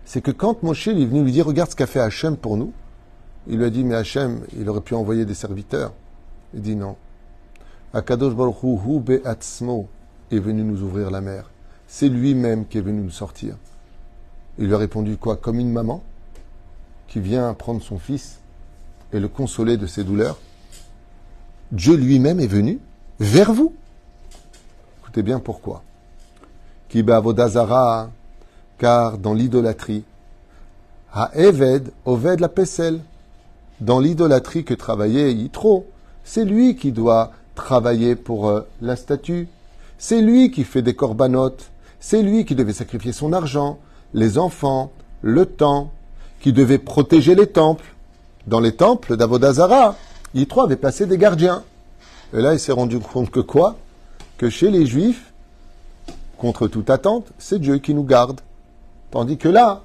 c'est 0.06 0.22
que 0.22 0.30
quand 0.30 0.62
Moshe 0.62 0.88
est 0.88 0.94
venu 0.94 1.24
lui 1.24 1.32
dire 1.32 1.48
Regarde 1.48 1.72
ce 1.72 1.76
qu'a 1.76 1.88
fait 1.88 2.00
Hachem 2.00 2.38
pour 2.38 2.58
nous, 2.58 2.74
il 3.50 3.58
lui 3.58 3.66
a 3.66 3.70
dit 3.70 3.84
Mais 3.84 3.96
Hachem, 3.96 4.42
il 4.58 4.70
aurait 4.70 4.82
pu 4.82 4.94
envoyer 4.94 5.26
des 5.26 5.34
serviteurs. 5.34 5.94
Il 6.54 6.62
dit 6.62 6.76
Non. 6.76 6.96
Akadosh 7.94 8.34
Baruch 8.34 8.64
Hu, 8.64 9.00
Be'atzmo 9.00 9.88
est 10.32 10.40
venu 10.40 10.64
nous 10.64 10.82
ouvrir 10.84 11.10
la 11.10 11.22
mer. 11.22 11.50
C'est 11.88 12.10
lui-même 12.10 12.66
qui 12.68 12.78
est 12.78 12.82
venu 12.82 13.02
nous 13.02 13.12
sortir. 13.12 13.56
Il 14.58 14.68
lui 14.68 14.74
a 14.74 14.78
répondu 14.78 15.18
quoi 15.18 15.38
Comme 15.38 15.60
une 15.60 15.72
maman 15.72 16.04
qui 17.08 17.20
vient 17.20 17.54
prendre 17.54 17.82
son 17.82 17.98
fils 17.98 18.40
et 19.14 19.20
le 19.20 19.30
consoler 19.30 19.78
de 19.78 19.88
ses 19.88 20.04
douleurs? 20.04 20.38
Dieu 21.72 21.96
lui-même 21.96 22.40
est 22.40 22.48
venu 22.48 22.80
vers 23.20 23.54
vous. 23.54 23.74
Écoutez 25.02 25.24
bien 25.24 25.40
pourquoi. 25.40 25.84
Car 28.78 29.18
dans 29.18 29.34
l'idolâtrie, 29.34 30.04
Eved, 31.34 31.92
Oved 32.06 32.40
la 32.40 32.50
Pessel, 32.50 33.02
dans 33.82 34.00
l'idolâtrie 34.00 34.64
que 34.64 34.74
travaillait 34.74 35.34
Yitro, 35.34 35.86
c'est 36.24 36.46
lui 36.46 36.76
qui 36.76 36.92
doit 36.92 37.32
travailler 37.56 38.16
pour 38.16 38.50
euh, 38.50 38.62
la 38.82 38.96
statue, 38.96 39.48
c'est 39.98 40.22
lui 40.22 40.52
qui 40.52 40.64
fait 40.64 40.82
des 40.82 40.96
corbanotes, 40.96 41.72
c'est 42.00 42.22
lui 42.22 42.46
qui 42.46 42.56
devait 42.56 42.74
sacrifier 42.74 43.12
son 43.12 43.34
argent, 43.34 43.80
les 44.14 44.38
enfants, 44.38 44.92
le 45.22 45.46
temps, 45.46 45.92
qui 46.40 46.54
devait 46.54 46.78
protéger 46.78 47.36
les 47.36 47.48
temples. 47.48 47.94
Dans 48.46 48.60
les 48.60 48.74
temples 48.74 49.18
d'Avodazara, 49.18 49.96
Yitro 50.34 50.62
avait 50.62 50.76
placé 50.76 51.06
des 51.06 51.18
gardiens. 51.18 51.64
Et 52.34 52.42
là, 52.42 52.54
il 52.54 52.60
s'est 52.60 52.72
rendu 52.72 53.00
compte 53.00 53.32
que 53.32 53.40
quoi? 53.40 53.78
Que 54.38 54.50
chez 54.50 54.70
les 54.70 54.86
Juifs, 54.86 55.34
contre 56.38 56.68
toute 56.68 56.90
attente, 56.90 57.32
c'est 57.40 57.60
Dieu 57.60 57.78
qui 57.78 57.94
nous 57.94 58.04
garde. 58.04 58.42
Tandis 59.12 59.38
que 59.38 59.50
là, 59.50 59.82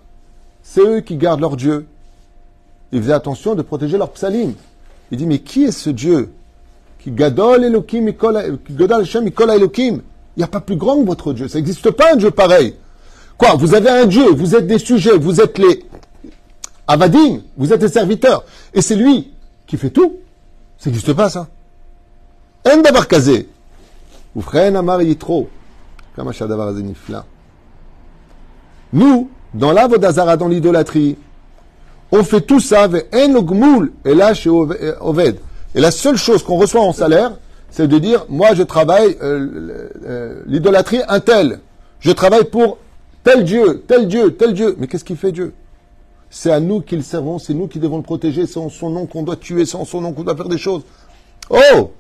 c'est 0.63 0.83
eux 0.83 1.01
qui 1.01 1.17
gardent 1.17 1.41
leur 1.41 1.57
Dieu. 1.57 1.87
Ils 2.93 3.01
faisaient 3.01 3.13
attention 3.13 3.55
de 3.55 3.63
protéger 3.63 3.97
leur 3.99 4.11
psalim. 4.11 4.55
Il 5.11 5.19
dit, 5.19 5.27
mais 5.27 5.39
qui 5.39 5.65
est 5.65 5.73
ce 5.73 5.91
Dieu 5.91 6.31
Qui 6.99 7.11
gadol 7.11 7.65
Elohim, 7.65 8.13
gadol 8.71 9.03
Hashem, 9.03 9.29
Elohim? 9.29 10.03
Il 10.37 10.41
n'y 10.41 10.45
a 10.45 10.49
pas 10.49 10.61
plus 10.61 10.77
grand 10.77 11.01
que 11.01 11.07
votre 11.07 11.33
Dieu. 11.33 11.49
Ça 11.49 11.59
n'existe 11.59 11.91
pas 11.91 12.13
un 12.13 12.17
Dieu 12.17 12.31
pareil. 12.31 12.75
Quoi 13.37 13.55
Vous 13.57 13.75
avez 13.75 13.91
un 13.91 14.07
Dieu, 14.07 14.31
vous 14.31 14.55
êtes 14.55 14.67
des 14.67 14.79
sujets, 14.79 15.17
vous 15.19 15.41
êtes 15.41 15.59
les 15.59 15.85
avadim, 16.87 17.41
vous 17.57 17.73
êtes 17.73 17.83
les 17.83 17.89
serviteurs. 17.89 18.45
Et 18.73 18.81
c'est 18.83 18.95
lui 18.95 19.33
qui 19.67 19.77
fait 19.77 19.91
tout. 19.91 20.19
Ça 20.79 20.91
n'existe 20.91 21.13
pas 21.13 21.29
ça. 21.29 21.49
En 22.65 22.83
kazé. 23.05 23.49
Oufren 24.35 24.77
amar 24.77 25.03
yitro. 25.03 25.49
Nous, 28.93 29.31
dans 29.55 29.73
l'avodazara, 29.73 30.37
dans 30.37 30.49
l'idolâtrie, 30.49 31.17
on 32.13 32.23
fait 32.23 32.43
tout 32.43 32.61
ça 32.61 32.83
avec 32.83 33.09
un 33.13 33.35
ogmoul 33.35 33.93
et 34.05 34.15
là 34.15 34.35
chez 34.35 34.51
Oved. 34.51 35.39
Et 35.75 35.81
la 35.81 35.91
seule 35.91 36.17
chose 36.17 36.43
qu'on 36.43 36.57
reçoit 36.57 36.83
en 36.83 36.93
salaire, 36.93 37.33
c'est 37.71 37.89
de 37.89 37.99
dire, 37.99 38.27
moi 38.29 38.55
je 38.55 38.63
travaille 38.63 39.17
euh, 39.23 39.89
euh, 40.05 40.43
l'idolâtrie 40.47 41.01
un 41.09 41.21
tel. 41.21 41.61
Je 42.01 42.13
travaille 42.13 42.45
pour 42.45 42.77
tel 43.25 43.45
Dieu, 43.45 43.83
tel 43.89 44.07
Dieu, 44.07 44.35
tel 44.37 44.53
Dieu. 44.53 44.77
Mais 44.79 44.87
qu'est-ce 44.87 45.05
qu'il 45.05 45.17
fait 45.17 45.33
Dieu? 45.33 45.55
C'est 46.29 46.53
à 46.53 46.61
nous 46.61 46.81
qu'il 46.81 47.03
servons, 47.03 47.39
c'est 47.39 47.55
nous 47.55 47.67
qui 47.67 47.79
devons 47.79 47.97
le 47.97 48.03
protéger, 48.03 48.47
c'est 48.47 48.59
en 48.59 48.69
son 48.69 48.91
nom 48.91 49.07
qu'on 49.07 49.23
doit 49.23 49.37
tuer, 49.37 49.65
c'est 49.65 49.77
en 49.77 49.85
son 49.85 50.03
nom 50.03 50.13
qu'on 50.13 50.23
doit 50.23 50.37
faire 50.37 50.49
des 50.49 50.59
choses. 50.59 50.83
Oh 51.49 51.91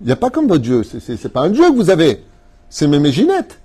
Il 0.00 0.06
n'y 0.06 0.12
a 0.12 0.16
pas 0.16 0.30
comme 0.30 0.48
votre 0.48 0.62
Dieu, 0.62 0.82
c'est 0.82 1.28
pas 1.28 1.42
un 1.42 1.50
Dieu 1.50 1.64
que 1.70 1.76
vous 1.76 1.90
avez, 1.90 2.22
c'est 2.68 2.86
Méméginette. 2.86 3.58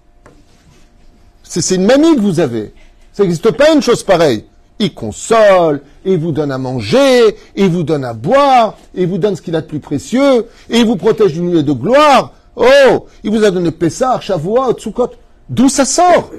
C'est 1.44 1.76
une 1.76 1.86
mamie 1.86 2.16
que 2.16 2.22
vous 2.22 2.40
avez. 2.40 2.74
Ça 3.14 3.24
n'existe 3.24 3.52
pas 3.52 3.72
une 3.74 3.82
chose 3.82 4.04
pareille. 4.04 4.46
Il 4.78 4.94
console, 4.94 5.82
il 6.04 6.18
vous 6.18 6.34
donne 6.34 6.52
à 6.52 6.58
manger, 6.58 7.38
il 7.56 7.70
vous 7.70 7.84
donne 7.84 8.04
à 8.04 8.14
boire, 8.14 8.78
il 8.94 9.08
vous 9.08 9.18
donne 9.18 9.36
ce 9.36 9.42
qu'il 9.42 9.56
a 9.56 9.62
de 9.62 9.68
plus 9.68 9.80
précieux, 9.80 10.48
et 10.70 10.80
il 10.80 10.86
vous 10.86 10.98
protège 10.98 11.34
d'une 11.34 11.50
nuit 11.50 11.64
de 11.64 11.72
gloire. 11.72 12.34
Oh, 12.58 13.06
il 13.24 13.32
vous 13.32 13.44
a 13.46 13.52
donné 13.52 13.72
Pessah, 13.72 14.20
Shavuot, 14.20 14.74
Tsukot. 14.74 15.12
D'où 15.50 15.70
ça 15.70 15.86
sort? 15.86 16.32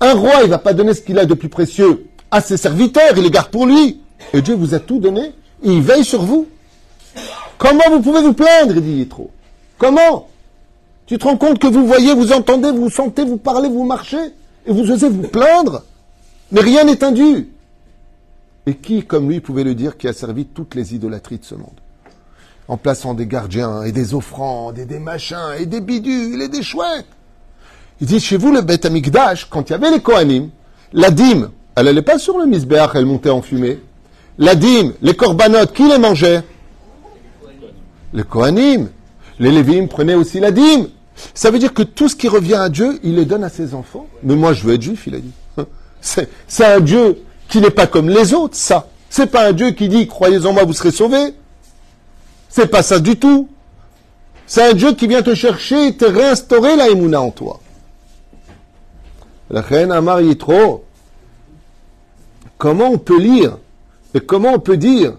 Un 0.00 0.12
roi, 0.14 0.42
il 0.42 0.50
va 0.50 0.58
pas 0.58 0.74
donner 0.74 0.92
ce 0.92 1.00
qu'il 1.00 1.18
a 1.18 1.24
de 1.24 1.34
plus 1.34 1.48
précieux 1.48 2.06
à 2.30 2.40
ses 2.40 2.56
serviteurs, 2.56 3.12
il 3.16 3.22
les 3.22 3.30
garde 3.30 3.48
pour 3.48 3.64
lui. 3.64 4.00
Et 4.32 4.42
Dieu 4.42 4.54
vous 4.54 4.74
a 4.74 4.78
tout 4.78 4.98
donné, 4.98 5.32
et 5.62 5.70
il 5.70 5.80
veille 5.80 6.04
sur 6.04 6.22
vous. 6.22 6.46
Comment 7.56 7.84
vous 7.90 8.00
pouvez 8.00 8.20
vous 8.20 8.34
plaindre, 8.34 8.74
dit 8.74 8.98
Yitro? 8.98 9.30
Comment? 9.78 10.28
Tu 11.06 11.16
te 11.16 11.24
rends 11.24 11.36
compte 11.36 11.58
que 11.58 11.66
vous 11.66 11.86
voyez, 11.86 12.12
vous 12.14 12.32
entendez, 12.32 12.72
vous 12.72 12.90
sentez, 12.90 13.24
vous 13.24 13.36
parlez, 13.36 13.68
vous 13.68 13.84
marchez, 13.84 14.32
et 14.66 14.72
vous 14.72 14.90
osez 14.90 15.08
vous 15.08 15.28
plaindre? 15.28 15.82
Mais 16.52 16.60
rien 16.60 16.84
n'est 16.84 17.02
indu. 17.02 17.48
Et 18.66 18.74
qui, 18.74 19.04
comme 19.04 19.28
lui, 19.28 19.40
pouvait 19.40 19.64
le 19.64 19.74
dire, 19.74 19.96
qui 19.96 20.08
a 20.08 20.12
servi 20.12 20.46
toutes 20.46 20.74
les 20.74 20.94
idolâtries 20.94 21.38
de 21.38 21.44
ce 21.44 21.54
monde 21.54 21.80
En 22.68 22.76
plaçant 22.76 23.14
des 23.14 23.26
gardiens, 23.26 23.82
et 23.82 23.92
des 23.92 24.14
offrandes, 24.14 24.78
et 24.78 24.86
des 24.86 24.98
machins, 24.98 25.54
et 25.58 25.66
des 25.66 25.80
bidules, 25.80 26.40
et 26.40 26.48
des 26.48 26.62
chouettes. 26.62 27.06
Il 28.00 28.06
dit, 28.06 28.20
chez 28.20 28.36
vous, 28.36 28.52
le 28.52 28.62
Beth 28.62 28.86
Amikdash, 28.86 29.48
quand 29.50 29.68
il 29.68 29.72
y 29.72 29.76
avait 29.76 29.90
les 29.90 30.00
Kohanim, 30.00 30.50
la 30.92 31.10
dîme, 31.10 31.50
elle 31.76 31.86
n'allait 31.86 32.02
pas 32.02 32.18
sur 32.18 32.38
le 32.38 32.46
misbéach, 32.46 32.90
elle 32.94 33.06
montait 33.06 33.30
en 33.30 33.42
fumée. 33.42 33.80
La 34.38 34.54
dîme, 34.54 34.94
les 35.02 35.14
corbanotes, 35.14 35.72
qui 35.72 35.88
les 35.88 35.98
mangeait 35.98 36.42
Les 38.12 38.24
Kohanim. 38.24 38.88
Les 39.38 39.50
Lévim 39.50 39.86
prenaient 39.86 40.14
aussi 40.14 40.40
la 40.40 40.50
dîme. 40.50 40.88
Ça 41.34 41.50
veut 41.50 41.58
dire 41.58 41.74
que 41.74 41.82
tout 41.82 42.08
ce 42.08 42.16
qui 42.16 42.28
revient 42.28 42.54
à 42.54 42.68
Dieu, 42.68 42.98
il 43.02 43.16
le 43.16 43.24
donne 43.24 43.44
à 43.44 43.48
ses 43.48 43.74
enfants. 43.74 44.06
Mais 44.22 44.36
moi, 44.36 44.52
je 44.52 44.64
veux 44.64 44.74
être 44.74 44.82
juif, 44.82 45.06
il 45.06 45.14
a 45.14 45.18
dit. 45.18 45.32
C'est 46.00 46.64
un 46.64 46.80
Dieu 46.80 47.18
qui 47.48 47.60
n'est 47.60 47.70
pas 47.70 47.86
comme 47.86 48.08
les 48.08 48.34
autres, 48.34 48.56
ça. 48.56 48.88
C'est 49.10 49.26
pas 49.26 49.46
un 49.46 49.52
Dieu 49.52 49.70
qui 49.70 49.88
dit, 49.88 50.06
croyez 50.06 50.44
en 50.44 50.52
moi, 50.52 50.64
vous 50.64 50.72
serez 50.72 50.90
sauvés. 50.90 51.34
C'est 52.48 52.66
pas 52.66 52.82
ça 52.82 52.98
du 52.98 53.16
tout. 53.16 53.48
C'est 54.46 54.70
un 54.70 54.74
Dieu 54.74 54.92
qui 54.92 55.06
vient 55.06 55.22
te 55.22 55.34
chercher 55.34 55.88
et 55.88 55.96
te 55.96 56.04
réinstaurer 56.04 56.76
la 56.76 56.88
émouna 56.88 57.20
en 57.20 57.30
toi. 57.30 57.60
La 59.50 59.60
reine 59.60 59.92
Amar 59.92 60.20
Yitro. 60.20 60.84
Comment 62.58 62.90
on 62.90 62.98
peut 62.98 63.18
lire 63.18 63.58
et 64.14 64.20
comment 64.20 64.52
on 64.52 64.58
peut 64.60 64.76
dire 64.76 65.14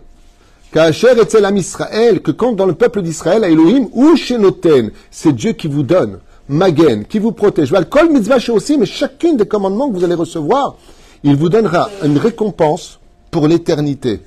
qu'Acher 0.71 1.09
est 1.19 1.39
l'âme 1.39 1.57
Israël, 1.57 2.21
que 2.21 2.31
quand 2.31 2.53
dans 2.53 2.65
le 2.65 2.73
peuple 2.73 3.01
d'Israël, 3.01 3.43
à 3.43 3.49
Elohim, 3.49 3.87
ou 3.93 4.15
chez 4.15 4.37
Noten, 4.37 4.91
c'est 5.11 5.33
Dieu 5.33 5.51
qui 5.51 5.67
vous 5.67 5.83
donne, 5.83 6.19
Magen, 6.47 7.05
qui 7.05 7.19
vous 7.19 7.31
protège. 7.31 7.73
Kol 7.89 8.11
mitzvah 8.11 8.37
aussi, 8.53 8.77
mais 8.77 8.85
chacune 8.85 9.37
des 9.37 9.47
commandements 9.47 9.89
que 9.89 9.95
vous 9.95 10.03
allez 10.03 10.15
recevoir, 10.15 10.77
il 11.25 11.35
vous 11.35 11.49
donnera 11.49 11.89
une 12.03 12.19
récompense 12.19 12.99
pour 13.31 13.47
l'éternité. 13.47 14.21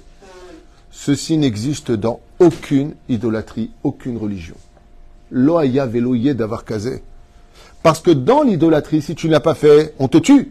Ceci 0.90 1.36
n'existe 1.36 1.92
dans 1.92 2.18
aucune 2.40 2.96
idolâtrie, 3.08 3.70
aucune 3.84 4.18
religion. 4.18 4.56
Loaya 5.30 5.86
veloye 5.86 6.34
d'avoir 6.34 6.64
casé. 6.64 7.04
Parce 7.84 8.00
que 8.00 8.10
dans 8.10 8.42
l'idolâtrie, 8.42 9.00
si 9.00 9.14
tu 9.14 9.28
ne 9.28 9.32
l'as 9.32 9.38
pas 9.38 9.54
fait, 9.54 9.94
on 10.00 10.08
te 10.08 10.18
tue. 10.18 10.50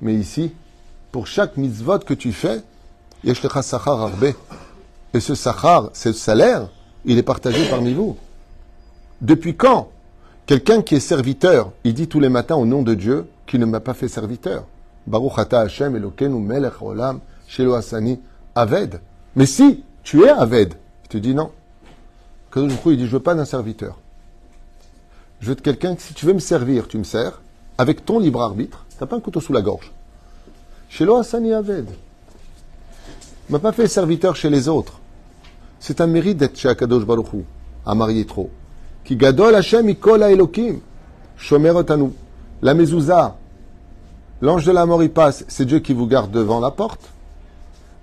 Mais 0.00 0.14
ici, 0.14 0.52
pour 1.10 1.26
chaque 1.26 1.56
mitzvot 1.56 1.98
que 1.98 2.14
tu 2.14 2.32
fais, 2.32 2.62
yeshlecha 3.24 3.62
sachar 3.62 4.00
arbe. 4.00 4.32
Et 5.12 5.18
ce 5.18 5.34
sachar, 5.34 5.90
ce 5.92 6.12
salaire, 6.12 6.68
il 7.04 7.18
est 7.18 7.24
partagé 7.24 7.68
parmi 7.68 7.94
vous. 7.94 8.16
Depuis 9.20 9.56
quand 9.56 9.88
quelqu'un 10.46 10.82
qui 10.82 10.94
est 10.94 11.00
serviteur, 11.00 11.72
il 11.82 11.94
dit 11.94 12.06
tous 12.06 12.20
les 12.20 12.28
matins 12.28 12.54
au 12.54 12.64
nom 12.64 12.82
de 12.82 12.94
Dieu 12.94 13.26
qu'il 13.48 13.58
ne 13.58 13.66
m'a 13.66 13.80
pas 13.80 13.94
fait 13.94 14.06
serviteur 14.06 14.66
Baruch 15.06 15.38
ata 15.38 15.60
Hashem 15.60 15.96
Elokenu 15.96 16.38
melech 16.38 16.80
olam 16.80 17.20
shelo 17.48 17.74
asani 17.74 18.20
aved. 18.54 19.00
Mais 19.36 19.46
si 19.46 19.82
tu 20.02 20.24
es 20.24 20.30
aved, 20.30 20.74
il 21.04 21.08
te 21.08 21.18
dit 21.18 21.34
non. 21.34 21.50
Kadosh 22.52 22.72
il 22.86 22.96
dit 22.96 23.06
je 23.06 23.12
veux 23.12 23.20
pas 23.20 23.34
d'un 23.34 23.44
serviteur. 23.44 23.98
Je 25.40 25.48
veux 25.48 25.54
de 25.54 25.60
quelqu'un 25.60 25.94
que 25.94 26.02
si 26.02 26.14
tu 26.14 26.24
veux 26.26 26.32
me 26.32 26.38
servir, 26.38 26.88
tu 26.88 26.98
me 26.98 27.04
sers 27.04 27.40
avec 27.76 28.04
ton 28.04 28.18
libre 28.18 28.42
arbitre. 28.42 28.84
T'as 28.98 29.06
pas 29.06 29.16
un 29.16 29.20
couteau 29.20 29.40
sous 29.40 29.52
la 29.52 29.60
gorge. 29.60 29.92
Shelo 30.88 31.16
asani 31.16 31.52
aved. 31.52 31.88
Il 33.48 33.52
m'a 33.52 33.58
pas 33.58 33.72
fait 33.72 33.88
serviteur 33.88 34.36
chez 34.36 34.48
les 34.48 34.68
autres. 34.68 35.00
C'est 35.80 36.00
un 36.00 36.06
mérite 36.06 36.38
d'être 36.38 36.56
chez 36.56 36.68
Akadosh 36.68 37.04
Baruch 37.04 37.26
à 37.84 37.94
marier 37.94 38.24
trop. 38.24 38.48
Qui 39.04 39.16
gadol 39.16 39.54
Hashem 39.54 39.88
ikola 39.90 40.30
Elokim. 40.30 40.80
Shomer 41.36 41.70
otanu. 41.70 42.10
La 42.62 42.72
mezouza, 42.72 43.36
L'ange 44.44 44.66
de 44.66 44.72
la 44.72 44.84
mort, 44.84 45.02
il 45.02 45.10
passe, 45.10 45.42
c'est 45.48 45.64
Dieu 45.64 45.78
qui 45.78 45.94
vous 45.94 46.06
garde 46.06 46.30
devant 46.30 46.60
la 46.60 46.70
porte. 46.70 47.00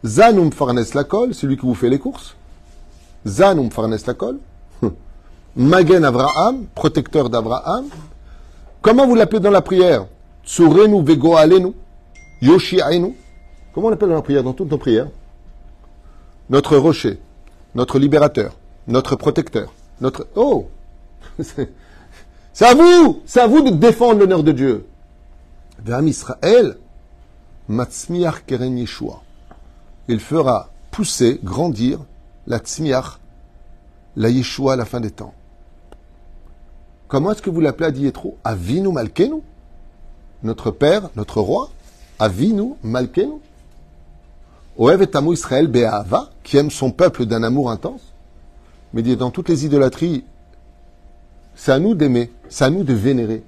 Zanum 0.04 0.52
farnes 0.52 0.84
la 0.96 1.04
colle, 1.04 1.36
celui 1.36 1.56
qui 1.56 1.68
vous 1.68 1.76
fait 1.76 1.88
les 1.88 2.00
courses. 2.00 2.36
Zanum 3.28 3.70
farnes 3.70 3.96
la 4.08 4.14
colle. 4.16 4.40
Magen 5.56 6.04
Abraham, 6.04 6.66
protecteur 6.74 7.30
d'Abraham. 7.30 7.86
Comment 8.82 9.06
vous 9.06 9.14
l'appelez 9.14 9.40
dans 9.40 9.52
la 9.52 9.62
prière? 9.62 10.08
Tsurenu 10.44 11.04
vego 11.04 11.36
alenu. 11.36 11.74
Yoshi 12.42 12.80
ainu. 12.80 13.16
Comment 13.72 13.90
on 13.90 13.92
appelle 13.92 14.10
dans 14.10 14.16
la 14.16 14.24
prière, 14.24 14.44
dans 14.44 14.54
toutes 14.54 14.72
nos 14.72 14.80
prières? 14.80 15.10
Notre 16.50 16.76
rocher, 16.76 17.20
notre 17.76 18.00
libérateur, 18.00 18.54
notre 18.88 19.16
protecteur, 19.16 19.72
notre... 20.02 20.26
Oh 20.34 20.70
c'est 21.40 22.66
à 22.66 22.74
vous 22.74 23.22
C'est 23.28 23.42
à 23.42 23.46
vous 23.46 23.62
de 23.62 23.70
défendre 23.70 24.22
l'honneur 24.22 24.42
de 24.42 24.52
Dieu. 24.54 24.88
Ve'am 25.84 26.08
Israël, 26.08 26.78
matzmiach 27.68 28.46
keren 28.46 28.78
Yeshua. 28.78 29.22
Il 30.08 30.20
fera 30.20 30.70
pousser, 30.92 31.40
grandir 31.44 32.00
la 32.46 32.60
tzmiach, 32.60 33.20
la 34.16 34.30
Yeshua 34.30 34.74
à 34.74 34.76
la 34.76 34.86
fin 34.86 35.00
des 35.00 35.12
temps. 35.12 35.34
Comment 37.08 37.32
est-ce 37.32 37.42
que 37.42 37.50
vous 37.50 37.62
l'appelez 37.62 37.88
à 37.88 37.92
Dietro 37.92 38.38
Avinu 38.44 38.92
Malkenu? 38.92 39.42
Notre 40.44 40.72
Père, 40.72 41.10
notre 41.16 41.42
Roi 41.42 41.70
Avinu 42.20 42.76
Malkenu? 42.84 43.40
Oev 44.78 45.02
et 45.02 45.16
Amu 45.16 45.34
Israël 45.34 45.68
Be'ahava, 45.68 46.30
qui 46.44 46.58
aime 46.58 46.72
son 46.72 46.92
peuple 46.92 47.26
d'un 47.26 47.44
amour 47.44 47.72
intense. 47.72 48.14
Mais 48.94 49.02
dans 49.04 49.32
toutes 49.32 49.50
les 49.50 49.66
idolâtries, 49.66 50.24
c'est 51.56 51.72
à 51.72 51.80
nous 51.80 51.96
d'aimer, 51.96 52.32
c'est 52.50 52.66
à 52.66 52.70
nous 52.70 52.84
de 52.84 52.94
vénérer. 52.94 53.44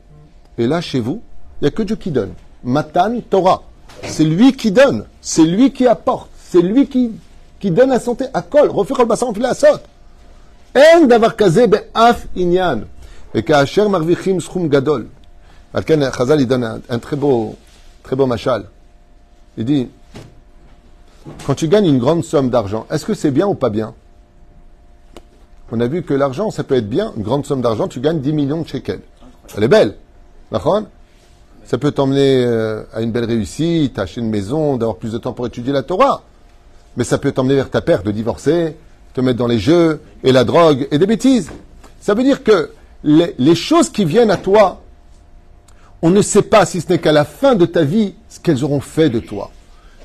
Et 0.58 0.67
là, 0.67 0.82
chez 0.82 1.00
vous, 1.00 1.22
il 1.63 1.67
n'y 1.67 1.69
a 1.69 1.71
que 1.71 1.84
Dieu 1.84 1.95
qui 1.95 2.12
donne. 2.12 2.34
Matan 2.62 3.21
Torah. 3.30 3.63
C'est 4.04 4.26
lui 4.26 4.52
qui 4.52 4.69
donne, 4.69 5.06
c'est 5.21 5.45
lui 5.45 5.71
qui 5.71 5.88
apporte, 5.88 6.30
c'est 6.38 6.62
lui 6.62 6.88
qui, 6.88 7.12
qui 7.58 7.71
donne 7.71 7.89
la 7.89 8.02
santé. 8.02 8.26
À 8.34 8.41
kol, 8.41 8.69
refus 8.69 8.93
kol 8.93 9.08
basar 9.08 9.32
la. 9.38 9.54
Et 13.34 13.43
ka'asher 13.43 13.88
marvichim 13.88 14.41
schum 14.41 14.67
gadol. 14.67 15.08
Alken 15.73 16.12
Chazal, 16.12 16.41
il 16.41 16.47
donne 16.47 16.65
un, 16.65 16.82
un 16.89 16.99
très 16.99 17.15
beau, 17.15 17.56
très 18.04 18.17
beau 18.17 18.26
machal. 18.26 18.65
Il 19.58 19.63
dit, 19.63 19.88
quand 21.47 21.56
tu 21.56 21.69
gagnes 21.69 21.86
une 21.86 21.99
grande 21.99 22.26
somme 22.26 22.49
d'argent, 22.49 22.86
est-ce 22.91 23.06
que 23.06 23.13
c'est 23.13 23.32
bien 23.32 23.47
ou 23.47 23.56
pas 23.56 23.69
bien? 23.69 23.93
On 25.71 25.80
a 25.80 25.88
vu 25.88 26.04
que 26.04 26.13
l'argent, 26.13 26.52
ça 26.52 26.65
peut 26.65 26.76
être 26.76 26.89
bien. 26.89 27.13
Une 27.15 27.23
grande 27.23 27.45
somme 27.45 27.62
d'argent, 27.62 27.88
tu 27.88 28.02
gagnes 28.02 28.19
10 28.19 28.34
millions 28.34 28.62
de 28.63 28.67
shekels. 28.67 29.02
Elle 29.56 29.63
est 29.63 29.69
belle. 29.69 29.95
Ça 31.65 31.78
peut 31.78 31.91
t'emmener 31.91 32.43
euh, 32.45 32.84
à 32.93 33.02
une 33.02 33.12
belle 33.12 33.26
réussite, 33.26 33.97
à 33.97 34.04
acheter 34.04 34.21
une 34.21 34.30
maison, 34.30 34.78
d'avoir 34.78 34.97
plus 34.97 35.13
de 35.13 35.17
temps 35.17 35.34
pour 35.34 35.47
étudier 35.47 35.71
la 35.71 35.84
Torah. 35.84 36.23
Mais 36.97 37.04
ça 37.04 37.17
peut 37.17 37.32
t'emmener 37.32 37.56
vers 37.56 37.69
ta 37.69 37.82
perte 37.82 38.06
de 38.06 38.12
divorcer, 38.12 38.76
te 39.13 39.21
mettre 39.21 39.39
dans 39.39 39.47
les 39.47 39.60
jeux, 39.60 40.02
et 40.23 40.32
la 40.32 40.43
drogue, 40.43 40.88
et 40.91 40.97
des 40.97 41.08
bêtises. 41.08 41.49
Ça 42.02 42.13
veut 42.13 42.23
dire 42.23 42.43
que 42.43 42.71
les, 43.04 43.56
choses 43.56 43.89
qui 43.89 44.06
viennent 44.06 44.32
à 44.32 44.38
toi, 44.38 44.82
on 46.02 46.10
ne 46.10 46.21
sait 46.21 46.41
pas, 46.41 46.65
si 46.65 46.82
ce 46.82 46.89
n'est 46.89 46.99
qu'à 46.99 47.12
la 47.12 47.26
fin 47.26 47.56
de 47.56 47.65
ta 47.65 47.84
vie, 47.84 48.15
ce 48.30 48.39
qu'elles 48.39 48.63
auront 48.63 48.82
fait 48.82 49.10
de 49.10 49.19
toi. 49.19 49.52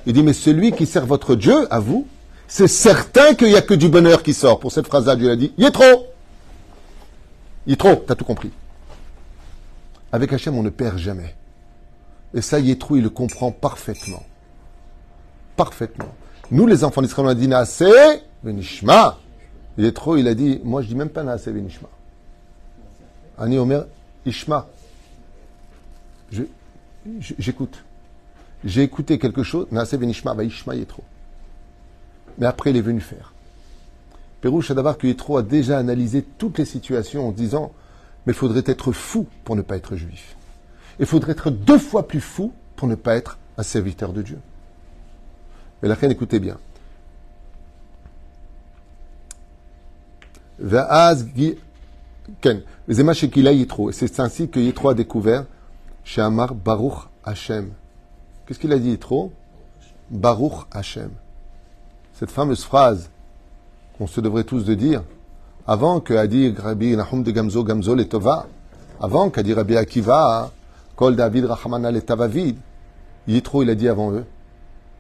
Il 0.07 0.13
dit, 0.13 0.23
mais 0.23 0.33
celui 0.33 0.73
qui 0.73 0.87
sert 0.87 1.07
votre 1.07 1.35
Dieu, 1.35 1.67
à 1.73 1.81
vous, 1.81 2.07
c'est 2.47 2.69
certain 2.69 3.35
qu'il 3.35 3.49
n'y 3.49 3.57
a 3.57 3.63
que 3.63 3.75
du 3.75 3.89
bonheur 3.89 4.23
qui 4.23 4.33
sort. 4.33 4.59
Pour 4.59 4.73
cette 4.73 4.87
phrase-là, 4.87 5.17
Dieu 5.17 5.31
a 5.31 5.37
dit, 5.37 5.53
il 5.59 5.65
est 5.65 5.71
trop. 5.71 6.07
Il 7.67 7.75
est 7.75 7.77
trop, 7.77 7.97
t'as 7.97 8.15
tout 8.15 8.25
compris. 8.25 8.51
Avec 10.13 10.33
Hachem, 10.33 10.57
on 10.57 10.63
ne 10.63 10.71
perd 10.71 10.99
jamais. 10.99 11.35
Et 12.35 12.43
ça, 12.43 12.59
Yétrou, 12.59 12.97
il 12.97 13.03
le 13.03 13.11
comprend 13.11 13.51
parfaitement. 13.51 14.23
Parfaitement. 15.57 16.15
Nous, 16.51 16.67
les 16.67 16.85
enfants 16.85 17.03
d'Israël, 17.03 17.27
on 17.27 17.31
a 17.31 17.35
dit 17.35 17.49
Naase 17.49 17.85
Venishma. 18.43 19.19
Yétrou, 19.77 20.17
il 20.17 20.29
a 20.29 20.35
dit, 20.35 20.61
moi, 20.65 20.83
je 20.83 20.89
dis 20.89 20.95
même 20.95 21.09
pas 21.09 21.23
Naase 21.23 21.47
Venishma. 21.47 21.89
Ani 23.39 23.59
Omer 23.59 23.87
Ishma. 24.27 24.69
J'écoute. 27.39 27.85
J'ai 28.65 28.83
écouté 28.83 29.19
quelque 29.19 29.43
chose, 29.43 29.67
Naase 29.71 29.95
Venishma, 29.95 30.35
va 30.35 30.45
Ishma 30.45 30.75
Yétrou. 30.75 31.03
Mais 32.39 32.47
après, 32.47 32.71
il 32.71 32.77
est 32.77 32.83
venu 32.83 33.01
faire. 33.01 33.33
Pérouche 34.41 34.71
Adavar 34.71 34.99
que 34.99 35.07
Yétrou 35.07 35.37
a 35.37 35.43
déjà 35.43 35.79
analysé 35.79 36.23
toutes 36.23 36.59
les 36.59 36.65
situations 36.65 37.29
en 37.29 37.33
disant 37.33 37.73
Mais 38.27 38.33
il 38.33 38.37
faudrait 38.37 38.63
être 38.67 38.93
fou 38.93 39.27
pour 39.45 39.57
ne 39.57 39.63
pas 39.63 39.77
être 39.77 39.97
juif. 39.97 40.37
Il 41.01 41.07
faudrait 41.07 41.33
être 41.33 41.51
deux 41.51 41.79
fois 41.79 42.07
plus 42.09 42.21
fou 42.21 42.53
pour 42.77 42.89
ne 42.89 42.95
pas 42.95 43.15
être 43.15 43.39
un 43.57 43.63
serviteur 43.63 44.13
de 44.13 44.23
Dieu. 44.23 44.39
Mais 45.83 45.89
la 45.89 45.95
reine, 45.95 46.11
écoutez 46.11 46.41
bien. 46.41 46.59
C'est 50.61 50.77
ainsi 54.21 54.49
que 54.49 54.59
Yitro 54.59 54.89
a 54.89 54.95
découvert 54.95 55.45
chez 56.05 56.21
Amar 56.21 56.55
Baruch 56.55 57.09
Hashem. 57.25 57.71
Qu'est-ce 58.47 58.59
qu'il 58.59 58.73
a 58.73 58.79
dit 58.79 58.91
Yitro? 58.91 59.33
Baruch 60.11 60.67
Hashem. 60.73 61.11
Cette 62.15 62.31
fameuse 62.31 62.65
phrase 62.65 63.11
qu'on 63.97 64.09
se 64.09 64.21
devrait 64.21 64.45
tous 64.45 64.65
de 64.65 64.75
dire, 64.75 65.05
avant 65.67 66.01
que 66.01 66.15
Rabbi 66.15 66.97
Nahum 66.97 67.23
de 67.23 67.31
Gamzo, 67.31 67.63
Gamzo 67.63 67.95
le 67.95 68.09
Tova, 68.09 68.47
avant 69.01 69.31
qu'a 69.31 69.43
dit 69.45 69.53
Rabbi 69.53 69.77
Akiva, 69.77 70.51
Kol 70.99 71.15
David 71.15 71.45
Rachamana 71.45 71.93
le 71.93 72.03
Tavavid, 72.03 72.57
Yitro 73.29 73.63
il 73.63 73.71
a 73.71 73.77
dit 73.77 73.89
avant 73.89 74.11
eux 74.11 74.27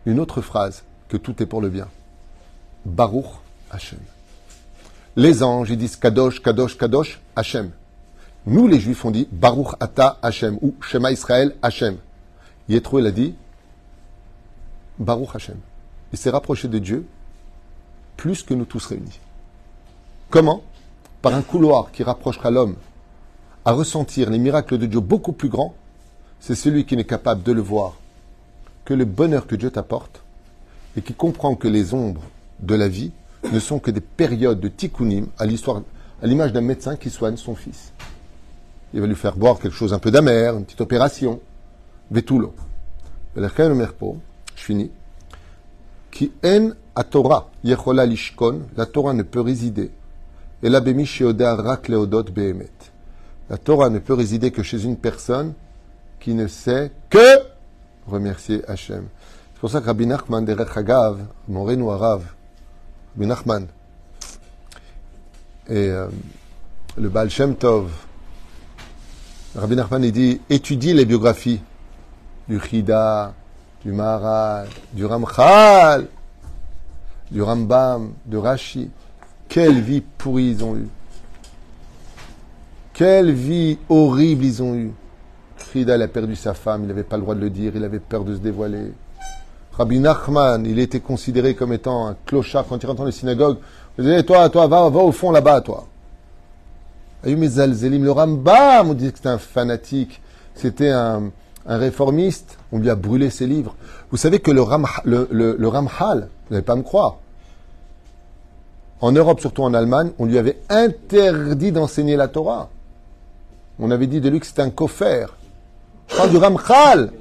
une 0.07 0.21
autre 0.21 0.43
phrase, 0.43 0.85
que 1.09 1.17
tout 1.17 1.43
est 1.43 1.47
pour 1.47 1.61
le 1.61 1.71
bien. 1.71 1.89
Baruch 2.85 3.27
Hashem. 3.73 3.99
Les 5.17 5.43
anges, 5.43 5.71
ils 5.71 5.77
disent 5.77 5.97
Kadosh, 5.97 6.41
Kadosh, 6.41 6.79
Kadosh, 6.79 7.21
Hashem. 7.35 7.73
Nous, 8.47 8.69
les 8.69 8.79
juifs, 8.79 9.05
on 9.05 9.11
dit 9.11 9.27
Baruch 9.33 9.75
Ata 9.81 10.19
Hashem, 10.23 10.57
ou 10.63 10.77
Shema 10.81 11.11
Israël 11.11 11.57
Hashem. 11.63 11.97
Yitro 12.69 13.01
il 13.01 13.07
a 13.09 13.11
dit 13.11 13.35
Baruch 15.01 15.35
Hashem. 15.35 15.57
Il 16.13 16.19
s'est 16.19 16.31
rapproché 16.31 16.69
de 16.69 16.79
Dieu 16.79 17.09
plus 18.17 18.45
que 18.45 18.55
nous 18.55 18.67
tous 18.67 18.87
réunis. 18.87 19.19
Comment? 20.31 20.63
Par 21.23 21.35
un 21.35 21.43
couloir 21.43 21.91
qui 21.91 22.05
rapprochera 22.05 22.53
l'homme 22.53 22.77
à 23.65 23.73
ressentir 23.73 24.31
les 24.31 24.39
miracles 24.39 24.79
de 24.79 24.87
Dieu 24.87 25.01
beaucoup 25.01 25.33
plus 25.33 25.49
grands. 25.49 25.75
C'est 26.40 26.55
celui 26.55 26.85
qui 26.85 26.96
n'est 26.96 27.05
capable 27.05 27.42
de 27.42 27.53
le 27.53 27.61
voir 27.61 27.96
que 28.85 28.94
le 28.94 29.05
bonheur 29.05 29.46
que 29.46 29.57
Dieu 29.57 29.70
t'apporte 29.70 30.22
et 30.96 31.03
qui 31.03 31.14
comprend 31.14 31.55
que 31.55 31.68
les 31.68 31.94
ombres 31.94 32.22
de 32.61 32.74
la 32.74 32.88
vie 32.88 33.12
ne 33.53 33.61
sont 33.61 33.79
que 33.79 33.90
des 33.90 34.01
périodes 34.01 34.61
de 34.61 34.68
tikkunim 34.68 35.27
à 35.38 35.46
l'histoire, 35.46 35.83
à 36.22 36.27
l'image 36.27 36.53
d'un 36.53 36.61
médecin 36.61 36.96
qui 36.96 37.11
soigne 37.11 37.37
son 37.37 37.55
fils. 37.55 37.92
Il 38.94 39.01
va 39.01 39.07
lui 39.07 39.14
faire 39.14 39.37
boire 39.37 39.59
quelque 39.59 39.74
chose 39.74 39.92
un 39.92 39.98
peu 39.98 40.11
d'amer, 40.11 40.55
une 40.57 40.64
petite 40.64 40.81
opération. 40.81 41.40
Vetulo. 42.11 42.55
Je 43.37 43.42
finis. 44.57 44.90
Torah, 47.11 47.51
lishkon, 47.62 48.62
la 48.77 48.87
Torah 48.87 49.12
ne 49.12 49.22
peut 49.22 49.40
résider. 49.40 49.90
Et. 50.62 50.70
La 50.70 50.81
Torah 53.59 53.90
ne 53.90 53.98
peut 53.98 54.14
résider 54.14 54.51
que 54.51 54.62
chez 54.62 54.83
une 54.83 54.96
personne 54.96 55.53
qui 56.20 56.35
ne 56.35 56.46
sait 56.46 56.90
que 57.11 57.40
remercier 58.07 58.62
Hachem. 58.68 59.07
C'est 59.54 59.61
pour 59.61 59.70
ça 59.70 59.81
que 59.81 59.87
Rabbi 59.87 60.07
Nachman 60.07 60.44
derech 60.44 60.76
Hagav, 60.76 61.18
mon 61.48 61.64
Renou 61.64 61.90
Arav, 61.90 62.22
Rabbi 63.16 63.26
Nachman, 63.26 63.66
et 65.68 65.88
euh, 65.88 66.09
le 66.96 67.09
Baal 67.09 67.28
Shem 67.28 67.57
Tov, 67.57 67.90
Rabbi 69.54 69.76
Nachman, 69.76 70.04
il 70.04 70.12
dit, 70.12 70.40
étudie 70.48 70.94
les 70.94 71.04
biographies 71.04 71.61
du 72.48 72.61
Chida, 72.61 73.35
du 73.85 73.92
Maharaj, 73.92 74.68
du 74.92 75.04
Ramchal, 75.04 76.09
du 77.31 77.42
Rambam, 77.42 78.12
de 78.26 78.37
Rashi. 78.37 78.90
Quelle 79.48 79.81
vie 79.81 80.00
pourrie 80.00 80.50
ils 80.50 80.64
ont 80.64 80.76
eue. 80.76 80.88
Quelle 82.92 83.33
vie 83.33 83.78
horrible 83.88 84.44
ils 84.44 84.62
ont 84.62 84.74
eue. 84.74 84.92
Frida, 85.68 85.96
il 85.96 86.02
a 86.02 86.09
perdu 86.09 86.35
sa 86.35 86.54
femme, 86.54 86.85
il 86.85 86.88
n'avait 86.88 87.02
pas 87.02 87.16
le 87.16 87.22
droit 87.22 87.35
de 87.35 87.40
le 87.40 87.50
dire, 87.50 87.72
il 87.74 87.85
avait 87.85 87.98
peur 87.98 88.24
de 88.24 88.35
se 88.35 88.40
dévoiler. 88.40 88.92
Rabbi 89.72 90.00
Nachman, 90.00 90.64
il 90.64 90.78
était 90.78 91.00
considéré 91.00 91.54
comme 91.54 91.74
étant 91.74 92.07
un 92.07 92.16
clochard 92.24 92.64
quand 92.66 92.83
il 92.83 92.87
rentre 92.87 93.00
dans 93.00 93.04
les 93.04 93.12
synagogues. 93.12 93.59
Il 93.98 94.04
disait, 94.04 94.22
toi, 94.22 94.48
toi, 94.48 94.66
va, 94.66 94.88
va 94.88 95.00
au 95.00 95.12
fond 95.12 95.31
là-bas, 95.31 95.61
toi. 95.61 95.87
Le 97.24 98.11
Rambam, 98.11 98.90
on 98.90 98.94
dit 98.94 99.11
que 99.11 99.18
c'était 99.18 99.28
un 99.28 99.38
fanatique, 99.38 100.22
c'était 100.54 100.90
un, 100.90 101.31
réformiste, 101.66 102.57
on 102.72 102.78
lui 102.78 102.88
a 102.88 102.94
brûlé 102.94 103.28
ses 103.28 103.46
livres. 103.46 103.76
Vous 104.11 104.16
savez 104.16 104.38
que 104.38 104.50
le, 104.50 104.62
Ram, 104.62 104.87
le, 105.04 105.28
le 105.31 105.68
Ramhal, 105.68 106.28
vous 106.48 106.54
n'allez 106.54 106.64
pas 106.64 106.76
me 106.76 106.83
croire, 106.83 107.18
en 109.00 109.12
Europe, 109.12 109.40
surtout 109.40 109.62
en 109.62 109.74
Allemagne, 109.74 110.12
on 110.18 110.24
lui 110.24 110.38
avait 110.38 110.59
interdit 110.70 111.72
d'enseigner 111.72 112.16
la 112.16 112.28
Torah. 112.28 112.70
On 113.78 113.90
avait 113.90 114.09
dit 114.09 114.20
de 114.20 114.28
lui 114.28 114.40
que 114.40 114.46
c'était 114.46 114.62
un 114.62 114.70
coffert. 114.70 115.38
Je 116.09 116.16
parle 116.16 116.31
du 116.31 116.37
Ramchal, 116.37 117.12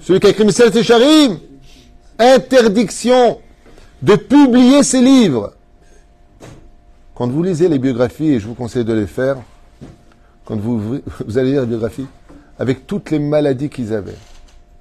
celui 0.00 0.20
qui 0.20 0.26
a 0.26 0.30
écrit 0.30 0.44
Michel 0.44 0.70
Techarim. 0.70 1.38
Interdiction 2.18 3.40
de 4.02 4.14
publier 4.14 4.82
ses 4.82 5.00
livres. 5.00 5.54
Quand 7.14 7.28
vous 7.28 7.42
lisez 7.42 7.68
les 7.68 7.78
biographies, 7.78 8.34
et 8.34 8.40
je 8.40 8.46
vous 8.46 8.54
conseille 8.54 8.84
de 8.84 8.92
les 8.92 9.06
faire, 9.06 9.38
quand 10.44 10.56
vous, 10.56 11.00
vous 11.26 11.38
allez 11.38 11.52
lire 11.52 11.62
les 11.62 11.66
biographies, 11.66 12.06
avec 12.58 12.86
toutes 12.86 13.10
les 13.10 13.18
maladies 13.18 13.68
qu'ils 13.68 13.92
avaient, 13.92 14.18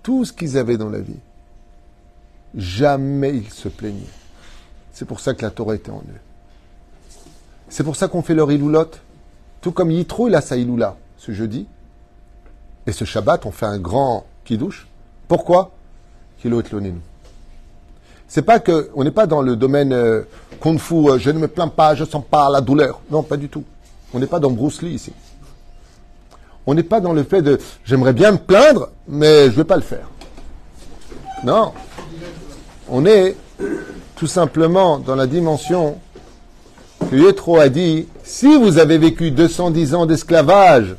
tout 0.03 0.25
ce 0.25 0.33
qu'ils 0.33 0.57
avaient 0.57 0.77
dans 0.77 0.89
la 0.89 0.99
vie, 0.99 1.19
Jamais 2.55 3.37
ils 3.37 3.49
se 3.49 3.67
plaignaient. 3.67 4.01
C'est 4.91 5.05
pour 5.05 5.19
ça 5.19 5.33
que 5.33 5.41
la 5.41 5.49
Torah 5.49 5.75
était 5.75 5.89
en 5.89 6.01
eux. 6.01 7.21
C'est 7.69 7.83
pour 7.83 7.95
ça 7.95 8.07
qu'on 8.07 8.21
fait 8.21 8.35
leur 8.35 8.51
iloulot. 8.51 8.91
Tout 9.61 9.71
comme 9.71 9.89
Yitro, 9.89 10.27
il 10.27 10.35
a 10.35 10.41
sa 10.41 10.57
iloula 10.57 10.95
ce 11.17 11.31
jeudi. 11.31 11.65
Et 12.85 12.91
ce 12.91 13.05
Shabbat, 13.05 13.45
on 13.45 13.51
fait 13.51 13.65
un 13.65 13.77
grand 13.77 14.25
kidouche. 14.45 14.87
Pourquoi 15.27 15.71
Kilo. 16.41 16.61
C'est 18.27 18.41
pas 18.41 18.59
que, 18.59 18.89
on 18.95 19.05
n'est 19.05 19.11
pas 19.11 19.27
dans 19.27 19.41
le 19.41 19.55
domaine 19.55 19.93
euh, 19.93 20.23
kung 20.59 20.77
fu, 20.77 20.95
euh, 21.09 21.17
je 21.17 21.29
ne 21.29 21.39
me 21.39 21.47
plains 21.47 21.69
pas, 21.69 21.95
je 21.95 22.03
sens 22.03 22.23
pas 22.29 22.49
la 22.49 22.59
douleur. 22.59 22.99
Non, 23.09 23.23
pas 23.23 23.37
du 23.37 23.47
tout. 23.47 23.63
On 24.13 24.19
n'est 24.19 24.27
pas 24.27 24.39
dans 24.39 24.51
Bruce 24.51 24.81
Lee 24.81 24.91
ici. 24.91 25.13
On 26.65 26.73
n'est 26.73 26.83
pas 26.83 26.99
dans 26.99 27.13
le 27.13 27.23
fait 27.23 27.41
de, 27.41 27.59
j'aimerais 27.85 28.11
bien 28.11 28.33
me 28.33 28.37
plaindre, 28.37 28.89
mais 29.07 29.45
je 29.45 29.51
ne 29.51 29.55
vais 29.55 29.63
pas 29.63 29.77
le 29.77 29.81
faire. 29.81 30.09
Non. 31.45 31.71
On 32.89 33.05
est 33.05 33.37
tout 34.15 34.27
simplement 34.27 34.99
dans 34.99 35.15
la 35.15 35.27
dimension 35.27 35.97
que 37.09 37.15
Yetro 37.15 37.57
a 37.57 37.69
dit, 37.69 38.07
si 38.23 38.57
vous 38.57 38.77
avez 38.79 38.97
vécu 38.97 39.31
210 39.31 39.95
ans 39.95 40.05
d'esclavage 40.05 40.95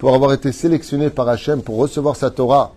pour 0.00 0.14
avoir 0.14 0.32
été 0.32 0.50
sélectionné 0.50 1.10
par 1.10 1.28
Hachem 1.28 1.62
pour 1.62 1.76
recevoir 1.76 2.16
sa 2.16 2.30
Torah 2.30 2.72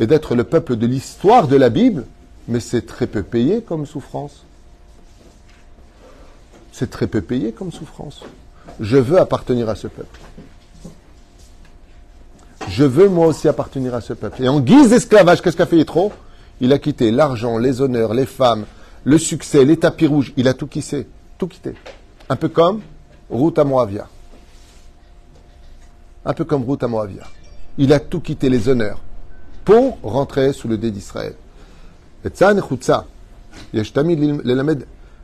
et 0.00 0.06
d'être 0.08 0.34
le 0.34 0.42
peuple 0.42 0.74
de 0.74 0.86
l'histoire 0.86 1.46
de 1.46 1.56
la 1.56 1.70
Bible, 1.70 2.04
mais 2.48 2.58
c'est 2.58 2.84
très 2.84 3.06
peu 3.06 3.22
payé 3.22 3.62
comme 3.62 3.86
souffrance. 3.86 4.42
C'est 6.72 6.90
très 6.90 7.06
peu 7.06 7.22
payé 7.22 7.52
comme 7.52 7.70
souffrance. 7.70 8.22
Je 8.80 8.96
veux 8.96 9.18
appartenir 9.18 9.68
à 9.68 9.76
ce 9.76 9.86
peuple. 9.86 10.18
Je 12.68 12.82
veux 12.82 13.08
moi 13.08 13.28
aussi 13.28 13.46
appartenir 13.46 13.94
à 13.94 14.00
ce 14.00 14.12
peuple. 14.12 14.42
Et 14.42 14.48
en 14.48 14.58
guise 14.58 14.90
d'esclavage, 14.90 15.42
qu'est-ce 15.42 15.56
qu'a 15.56 15.66
fait 15.66 15.76
Yitro 15.76 16.12
Il 16.60 16.72
a 16.72 16.80
quitté 16.80 17.12
l'argent, 17.12 17.58
les 17.58 17.80
honneurs, 17.80 18.12
les 18.12 18.26
femmes, 18.26 18.66
le 19.04 19.18
succès, 19.18 19.64
les 19.64 19.76
tapis 19.76 20.08
rouges. 20.08 20.32
Il 20.36 20.48
a 20.48 20.52
tout 20.52 20.66
quitté. 20.66 21.06
Tout 21.38 21.46
quitté. 21.46 21.74
Un 22.28 22.34
peu 22.34 22.48
comme 22.48 22.80
route 23.30 23.56
à 23.56 23.62
Moavia. 23.62 24.08
Un 26.26 26.34
peu 26.34 26.44
comme 26.44 26.64
route 26.64 26.82
à 26.82 26.88
Moavia. 26.88 27.22
Il 27.78 27.92
a 27.92 28.00
tout 28.00 28.20
quitté, 28.20 28.48
les 28.48 28.68
honneurs, 28.68 29.00
pour 29.64 29.96
rentrer 30.02 30.52
sous 30.52 30.66
le 30.66 30.76
dé 30.76 30.90
d'Israël. 30.90 31.34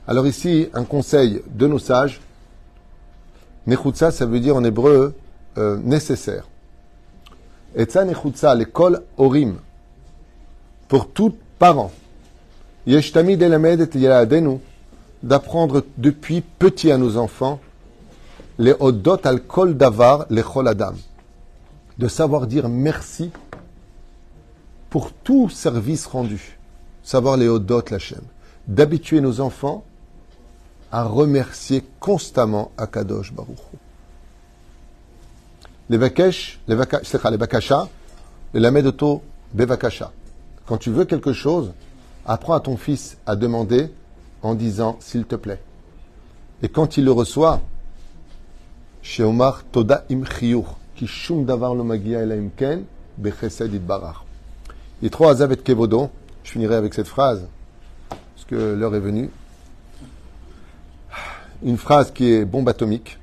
Alors 0.07 0.27
ici, 0.29 0.69
un 0.75 0.85
conseil 0.85 1.43
de 1.49 1.67
nos 1.67 1.81
sages. 1.81 2.21
Nechutza, 3.67 4.13
ça 4.13 4.27
veut 4.27 4.39
dire 4.39 4.55
en 4.55 4.63
hébreu 4.63 5.15
euh, 5.59 5.77
nécessaire. 5.83 6.47
Etza 7.75 8.05
nechutza, 8.05 8.55
l'école 8.55 9.03
orim. 9.17 9.57
Pour 10.87 11.09
tout 11.09 11.35
parent. 11.59 11.91
Yeshtami 12.87 13.37
delamed 13.37 13.89
et 13.93 13.99
yaladenu. 13.99 14.59
D'apprendre 15.25 15.85
depuis 15.99 16.43
petit 16.43 16.93
à 16.93 16.97
nos 16.97 17.17
enfants 17.17 17.61
les 18.59 18.75
odot 18.79 19.25
al 19.25 19.43
kol 19.43 19.77
davar, 19.77 20.27
les 20.31 20.45
adam. 20.67 20.95
De 21.99 22.09
savoir 22.09 22.47
dire 22.47 22.69
merci 22.69 23.31
pour 24.91 25.13
tout 25.13 25.49
service 25.49 26.07
rendu 26.07 26.59
savoir 27.03 27.37
les 27.37 27.49
Odot 27.49 27.83
Lachem, 27.91 28.21
d'habituer 28.69 29.21
nos 29.21 29.41
enfants 29.41 29.85
à 30.91 31.05
remercier 31.05 31.83
constamment 31.99 32.71
Akadosh 32.77 33.33
Baruch 33.33 33.59
Les 35.89 35.97
Vakesh, 35.97 36.61
les 36.69 36.75
Vakasha, 36.75 37.31
les 37.31 37.37
Vakasha, 37.37 37.89
les 38.55 38.61
Lamedoto 38.61 39.23
Bevakasha. 39.55 40.13
Quand 40.67 40.77
tu 40.77 40.91
veux 40.91 41.05
quelque 41.07 41.33
chose, 41.33 41.73
apprends 42.27 42.55
à 42.55 42.61
ton 42.61 42.77
fils 42.77 43.17
à 43.27 43.35
demander 43.35 43.91
en 44.43 44.55
disant 44.55 44.97
s'il 45.01 45.25
te 45.25 45.37
plaît. 45.37 45.63
Et 46.63 46.69
quand 46.69 46.97
il 46.97 47.05
le 47.05 47.13
reçoit, 47.13 47.61
chez 49.03 49.25
Omar 49.25 49.65
Toda 49.65 50.05
davar 51.45 51.75
lo 51.75 51.85
magia 51.85 52.21
ken 52.57 52.85
bechesed 53.19 53.75
itbarach. 53.75 54.25
Et 55.03 55.11
trois 55.11 55.33
azavet 55.33 55.57
kevodo, 55.57 56.11
je 56.45 56.53
finirai 56.53 56.77
avec 56.77 56.95
cette 56.95 57.09
phrase, 57.09 57.49
parce 58.09 58.45
que 58.47 58.55
l'heure 58.55 58.95
est 58.95 59.01
venue. 59.01 59.31
Une 61.65 61.77
phrase 61.77 62.13
qui 62.13 62.33
est 62.33 62.45
bombe 62.45 62.69
atomique. 62.69 63.19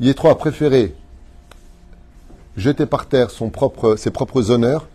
Yétro 0.00 0.28
a 0.28 0.36
préféré 0.36 0.94
jeter 2.56 2.86
par 2.86 3.06
terre 3.06 3.30
ses 3.30 4.10
propres 4.10 4.50
honneurs 4.50 4.86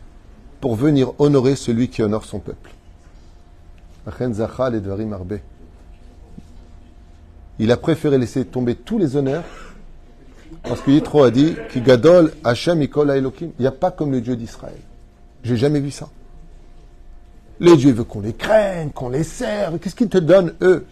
pour 0.62 0.76
venir 0.76 1.14
honorer 1.20 1.56
celui 1.56 1.90
qui 1.90 2.04
honore 2.04 2.26
son 2.26 2.40
peuple. 2.40 2.72
Il 7.60 7.72
a 7.72 7.78
préféré 7.78 8.18
laisser 8.18 8.46
tomber 8.46 8.76
tous 8.76 8.98
les 8.98 9.16
honneurs 9.16 9.44
parce 10.64 10.82
que 10.82 10.92
Yitro 10.92 11.24
a 11.24 11.32
dit 11.32 11.56
Ki 11.70 11.82
gadol 11.82 12.34
Hashem 12.44 12.82
Il 12.82 13.52
n'y 13.60 13.68
a 13.68 13.72
pas 13.72 13.92
comme 13.92 14.12
le 14.12 14.22
Dieu 14.22 14.36
d'Israël. 14.36 14.80
J'ai 15.44 15.58
jamais 15.58 15.80
vu 15.80 15.92
ça. 15.92 16.10
Les 17.60 17.76
dieux 17.76 17.92
veulent 17.92 18.06
qu'on 18.06 18.22
les 18.22 18.34
craigne, 18.34 18.90
qu'on 18.92 19.10
les 19.10 19.24
serve. 19.24 19.80
Qu'est-ce 19.80 19.96
qu'ils 19.96 20.10
te 20.10 20.18
donnent, 20.18 20.54
eux 20.62 20.86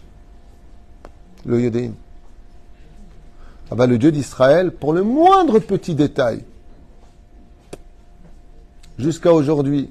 Le 1.46 1.62
Yodéim. 1.62 1.94
Ah 3.72 3.76
ben, 3.76 3.88
le 3.88 3.98
Dieu 3.98 4.12
d'Israël, 4.12 4.72
pour 4.72 4.94
le 4.94 5.04
moindre 5.04 5.60
petit 5.60 5.96
détail, 5.96 6.44
jusqu'à 8.98 9.34
aujourd'hui, 9.34 9.90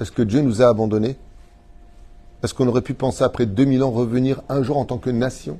est-ce 0.00 0.12
que 0.12 0.22
Dieu 0.22 0.40
nous 0.40 0.62
a 0.62 0.68
abandonnés? 0.68 1.16
Est-ce 2.42 2.54
qu'on 2.54 2.68
aurait 2.68 2.80
pu 2.80 2.94
penser 2.94 3.22
après 3.22 3.46
2000 3.46 3.82
ans 3.82 3.90
revenir 3.90 4.40
un 4.48 4.62
jour 4.62 4.78
en 4.78 4.84
tant 4.84 4.98
que 4.98 5.10
nation? 5.10 5.58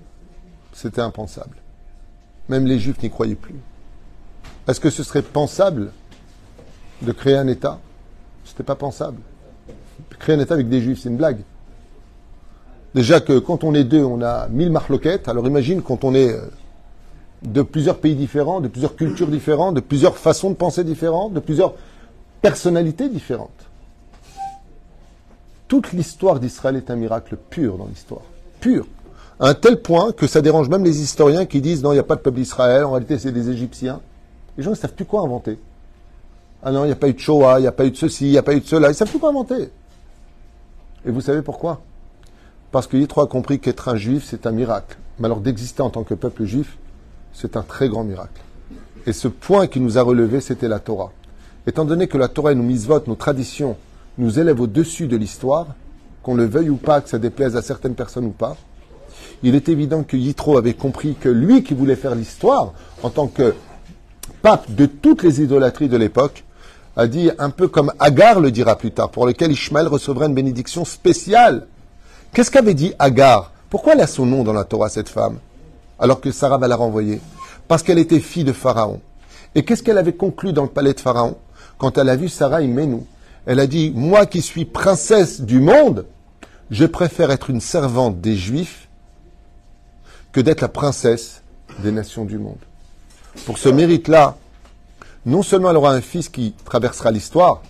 C'était 0.73 1.03
impensable. 1.03 1.57
Même 2.51 2.67
les 2.67 2.79
Juifs 2.79 3.03
n'y 3.03 3.09
croyaient 3.09 3.35
plus. 3.35 3.55
Est-ce 4.69 4.81
que 4.81 4.91
ce 4.91 5.03
serait 5.03 5.23
pensable 5.23 5.93
de 7.01 7.13
créer 7.13 7.37
un 7.37 7.49
État 7.49 7.81
Ce 8.45 8.51
n'était 8.51 8.65
pas 8.65 8.75
pensable 8.75 9.17
créer 10.21 10.37
un 10.37 10.41
État 10.41 10.55
avec 10.55 10.69
des 10.69 10.81
juifs, 10.81 11.01
c'est 11.03 11.09
une 11.09 11.17
blague. 11.17 11.41
Déjà 12.95 13.21
que 13.21 13.39
quand 13.39 13.65
on 13.65 13.75
est 13.75 13.85
deux, 13.85 14.05
on 14.05 14.23
a 14.23 14.49
mille 14.49 14.71
marloquettes. 14.71 15.29
Alors 15.29 15.47
imagine 15.47 15.83
quand 15.83 16.05
on 16.05 16.15
est 16.15 16.33
euh, 16.33 16.43
de 17.43 17.63
plusieurs 17.63 17.99
pays 17.99 18.15
différents, 18.15 18.61
de 18.61 18.69
plusieurs 18.69 18.95
cultures 18.95 19.29
différentes, 19.29 19.75
de 19.75 19.81
plusieurs 19.81 20.17
façons 20.17 20.51
de 20.51 20.57
penser 20.57 20.85
différentes, 20.85 21.33
de 21.33 21.41
plusieurs 21.41 21.75
personnalités 22.43 23.09
différentes. 23.09 23.51
Toute 25.69 25.93
l'histoire 25.93 26.41
d'Israël 26.41 26.77
est 26.77 26.91
un 26.91 26.97
miracle 26.97 27.37
pur 27.37 27.79
dans 27.79 27.87
l'histoire. 27.87 28.23
Pur. 28.61 28.87
Un 29.43 29.55
tel 29.55 29.81
point 29.81 30.13
que 30.13 30.27
ça 30.27 30.43
dérange 30.43 30.69
même 30.69 30.85
les 30.85 31.01
historiens 31.01 31.47
qui 31.47 31.63
disent 31.63 31.83
non, 31.83 31.93
il 31.93 31.95
n'y 31.95 32.01
a 32.01 32.05
pas 32.05 32.17
de 32.17 32.21
peuple 32.21 32.37
d'Israël, 32.37 32.85
en 32.85 32.91
réalité 32.91 33.19
c'est 33.19 33.33
des 33.33 33.49
Égyptiens. 33.49 34.01
Les 34.59 34.63
gens 34.63 34.71
ne 34.71 34.77
savent 34.77 34.93
plus 34.93 35.07
quoi 35.07 35.23
inventer. 35.23 35.59
Ah 36.63 36.71
non, 36.73 36.85
il 36.85 36.89
n'y 36.89 36.93
a 36.93 36.97
pas 36.97 37.09
eu 37.09 37.15
de 37.15 37.19
Shoah, 37.19 37.59
il 37.59 37.63
n'y 37.63 37.67
a 37.67 37.73
pas 37.73 37.87
eu 37.87 37.91
de 37.91 37.97
ceci, 37.97 38.27
il 38.27 38.33
n'y 38.33 38.39
a 38.39 38.43
pas 38.43 38.53
eu 38.53 38.61
de 38.61 38.67
cela, 38.67 38.89
ils 38.89 38.91
ne 38.91 38.97
savent 38.97 39.09
plus 39.09 39.19
quoi 39.19 39.31
inventer. 39.31 39.71
Et 41.07 41.11
vous 41.11 41.23
savez 41.23 41.41
pourquoi? 41.41 41.81
Parce 42.71 42.87
que 42.87 42.99
Yitro 42.99 43.23
a 43.23 43.27
compris 43.27 43.59
qu'être 43.59 43.89
un 43.89 43.97
juif, 43.97 44.27
c'est 44.29 44.47
un 44.47 44.51
miracle. 44.51 44.99
Mais 45.19 45.25
alors 45.25 45.41
d'exister 45.41 45.81
en 45.81 45.89
tant 45.89 46.05
que 46.05 46.13
peuple 46.13 46.45
juif, 46.45 46.77
c'est 47.33 47.57
un 47.57 47.63
très 47.63 47.89
grand 47.89 48.05
miracle. 48.05 48.43
Et 49.07 49.15
ce 49.15 49.29
point 49.29 49.67
qui 49.67 49.81
nous 49.81 49.97
a 49.97 50.03
relevé, 50.03 50.43
c'était 50.43 50.69
la 50.69 50.81
Torah. 50.81 51.13
Étant 51.67 51.87
donné 51.87 52.09
que 52.09 52.19
la 52.19 52.29
Torah 52.29 52.53
et 52.53 52.55
nos 52.55 52.63
misvot, 52.63 53.01
nos 53.07 53.15
traditions, 53.15 53.77
nous 54.19 54.39
élèvent 54.39 54.61
au-dessus 54.61 55.07
de 55.07 55.17
l'histoire, 55.17 55.69
qu'on 56.23 56.35
le 56.35 56.45
veuille 56.45 56.69
ou 56.69 56.77
pas, 56.77 57.01
que 57.01 57.09
ça 57.09 57.19
déplaise 57.19 57.57
à 57.57 57.63
certaines 57.63 57.95
personnes 57.95 58.27
ou 58.27 58.33
pas, 58.33 58.57
il 59.43 59.55
est 59.55 59.69
évident 59.69 60.03
que 60.03 60.17
Yitro 60.17 60.59
avait 60.59 60.75
compris 60.75 61.15
que 61.15 61.29
lui 61.29 61.63
qui 61.63 61.75
voulait 61.75 61.97
faire 61.97 62.15
l'histoire, 62.15 62.73
en 63.03 63.11
tant 63.11 63.27
que 63.27 63.55
pape 64.43 64.71
de 64.75 64.87
toutes 64.87 65.23
les 65.23 65.41
idolâtries 65.43 65.89
de 65.89 65.97
l'époque, 65.97 66.45
a 66.97 67.07
dit 67.07 67.31
un 67.39 67.51
peu 67.51 67.69
comme 67.69 67.93
Agar 67.99 68.41
le 68.41 68.51
dira 68.51 68.77
plus 68.77 68.91
tard, 68.91 69.11
pour 69.11 69.27
lequel 69.27 69.53
Ishmael 69.53 69.87
recevra 69.87 70.27
une 70.27 70.35
bénédiction 70.35 70.85
spéciale. 70.85 71.67
Qu'est-ce 72.33 72.51
qu'avait 72.51 72.75
dit 72.75 72.93
Agar? 72.99 73.53
Pourquoi 73.71 73.95
elle 73.95 74.01
a 74.01 74.07
son 74.07 74.27
nom 74.27 74.45
dans 74.45 74.53
la 74.53 74.65
Torah, 74.65 74.89
cette 74.89 75.09
femme 75.09 75.39
Alors 75.99 76.21
que 76.21 76.33
Sarah 76.33 76.59
va 76.59 76.69
la 76.69 76.77
renvoyer? 76.77 77.21
Parce 77.69 77.83
qu'elle 77.83 77.99
était 77.99 78.21
fille 78.21 78.45
de 78.45 78.53
Pharaon. 78.53 79.01
Et 79.55 79.65
qu'est-ce 79.65 79.83
qu'elle 79.83 79.99
avait 79.99 80.13
conclu 80.13 80.53
dans 80.53 80.65
le 80.65 80.69
palais 80.69 80.93
de 80.93 81.01
Pharaon? 81.01 81.37
Quand 81.79 81.97
elle 81.97 82.09
a 82.09 82.17
vu 82.17 82.29
Sarah 82.29 82.63
Imenou, 82.63 83.07
elle 83.47 83.61
a 83.61 83.67
dit 83.67 83.93
Moi 83.95 84.27
qui 84.27 84.43
suis 84.43 84.65
princesse 84.65 85.41
du 85.41 85.61
monde, 85.61 86.05
je 86.71 86.85
préfère 86.85 87.31
être 87.31 87.49
une 87.49 87.61
servante 87.61 88.21
des 88.21 88.37
Juifs 88.37 88.90
que 90.33 90.41
d'être 90.41 90.61
la 90.61 90.69
princesse 90.69 91.43
des 91.79 91.93
nations 91.93 92.25
du 92.25 92.39
monde. 92.39 92.59
Pour 93.47 93.59
ce 93.59 93.69
mérite-là, 93.69 94.37
non 95.27 95.43
seulement 95.43 95.71
elle 95.71 95.77
aura 95.77 95.93
un 95.93 96.01
fils 96.01 96.29
qui 96.29 96.55
traversera 96.65 97.11
l'histoire, 97.11 97.63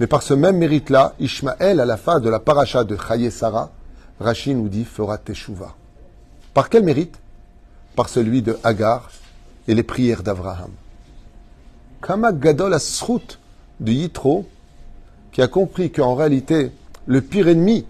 mais 0.00 0.06
par 0.06 0.22
ce 0.22 0.34
même 0.34 0.58
mérite-là, 0.58 1.14
Ishmaël, 1.18 1.80
à 1.80 1.84
la 1.84 1.96
fin 1.96 2.20
de 2.20 2.28
la 2.28 2.38
paracha 2.38 2.84
de 2.84 2.96
Chaye 2.96 3.30
Sarah, 3.30 3.70
Rachid 4.20 4.56
nous 4.56 4.68
dit 4.68 4.84
fera 4.84 5.18
teshuva. 5.18 5.74
Par 6.54 6.68
quel 6.68 6.84
mérite? 6.84 7.18
Par 7.96 8.08
celui 8.08 8.42
de 8.42 8.58
Hagar 8.62 9.10
et 9.66 9.74
les 9.74 9.82
prières 9.82 10.22
d'Abraham. 10.22 10.70
Kama 12.00 12.32
Gadol 12.32 12.74
Asrut 12.74 13.38
de 13.80 13.92
Yitro, 13.92 14.46
qui 15.32 15.42
a 15.42 15.48
compris 15.48 15.90
qu'en 15.90 16.14
réalité, 16.14 16.72
le 17.06 17.20
pire 17.20 17.48
ennemi 17.48 17.84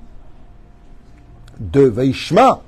de 1.60 1.82
Vaishma, 1.82 2.62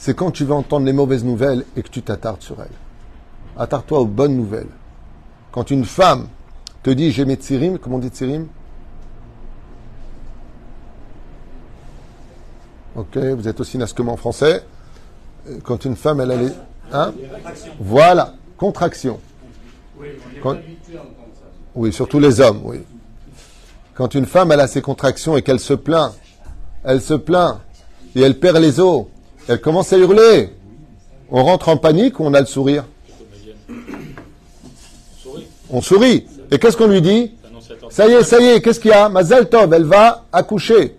c'est 0.00 0.14
quand 0.14 0.30
tu 0.30 0.46
vas 0.46 0.54
entendre 0.54 0.86
les 0.86 0.94
mauvaises 0.94 1.24
nouvelles 1.24 1.66
et 1.76 1.82
que 1.82 1.90
tu 1.90 2.00
t'attardes 2.00 2.40
sur 2.40 2.58
elles. 2.62 2.68
Attarde-toi 3.58 4.00
aux 4.00 4.06
bonnes 4.06 4.34
nouvelles. 4.34 4.70
Quand 5.52 5.70
une 5.70 5.84
femme 5.84 6.28
te 6.82 6.88
dit 6.88 7.12
j'ai 7.12 7.26
mes 7.26 7.34
tsirim, 7.34 7.78
comment 7.78 7.96
on 7.96 7.98
dit 7.98 8.08
tsirim 8.08 8.46
Ok, 12.96 13.18
vous 13.18 13.46
êtes 13.46 13.60
aussi 13.60 13.76
nasquement 13.76 14.16
français. 14.16 14.64
Euh, 15.46 15.58
Quand 15.62 15.84
une 15.84 15.96
femme, 15.96 16.22
elle 16.22 16.30
a 16.30 16.36
les... 16.36 16.50
Hein? 16.92 17.12
Voilà, 17.78 18.32
contraction. 18.56 19.20
Oui, 21.74 21.92
surtout 21.92 22.18
les 22.18 22.40
hommes, 22.40 22.62
oui. 22.64 22.80
Quand 23.94 24.14
une 24.14 24.24
femme, 24.24 24.50
elle 24.50 24.60
a 24.60 24.66
ses 24.66 24.80
contractions 24.80 25.36
et 25.36 25.42
qu'elle 25.42 25.60
se 25.60 25.74
plaint, 25.74 26.14
elle 26.84 27.02
se 27.02 27.14
plaint 27.14 27.60
et 28.14 28.22
elle 28.22 28.38
perd 28.40 28.56
les 28.56 28.80
os, 28.80 29.04
elle 29.48 29.60
commence 29.60 29.92
à 29.92 29.98
hurler. 29.98 30.50
On 31.30 31.44
rentre 31.44 31.68
en 31.68 31.76
panique 31.76 32.18
ou 32.20 32.24
on 32.24 32.34
a 32.34 32.40
le 32.40 32.46
sourire 32.46 32.84
On 35.70 35.80
sourit. 35.80 36.26
Et 36.50 36.58
qu'est-ce 36.58 36.76
qu'on 36.76 36.88
lui 36.88 37.00
dit 37.02 37.32
Ça 37.90 38.08
y 38.08 38.12
est, 38.12 38.22
ça 38.24 38.40
y 38.40 38.46
est, 38.46 38.60
qu'est-ce 38.60 38.80
qu'il 38.80 38.90
y 38.90 38.94
a 38.94 39.08
Mazel 39.08 39.48
Tov, 39.48 39.72
elle 39.72 39.84
va 39.84 40.24
accoucher. 40.32 40.96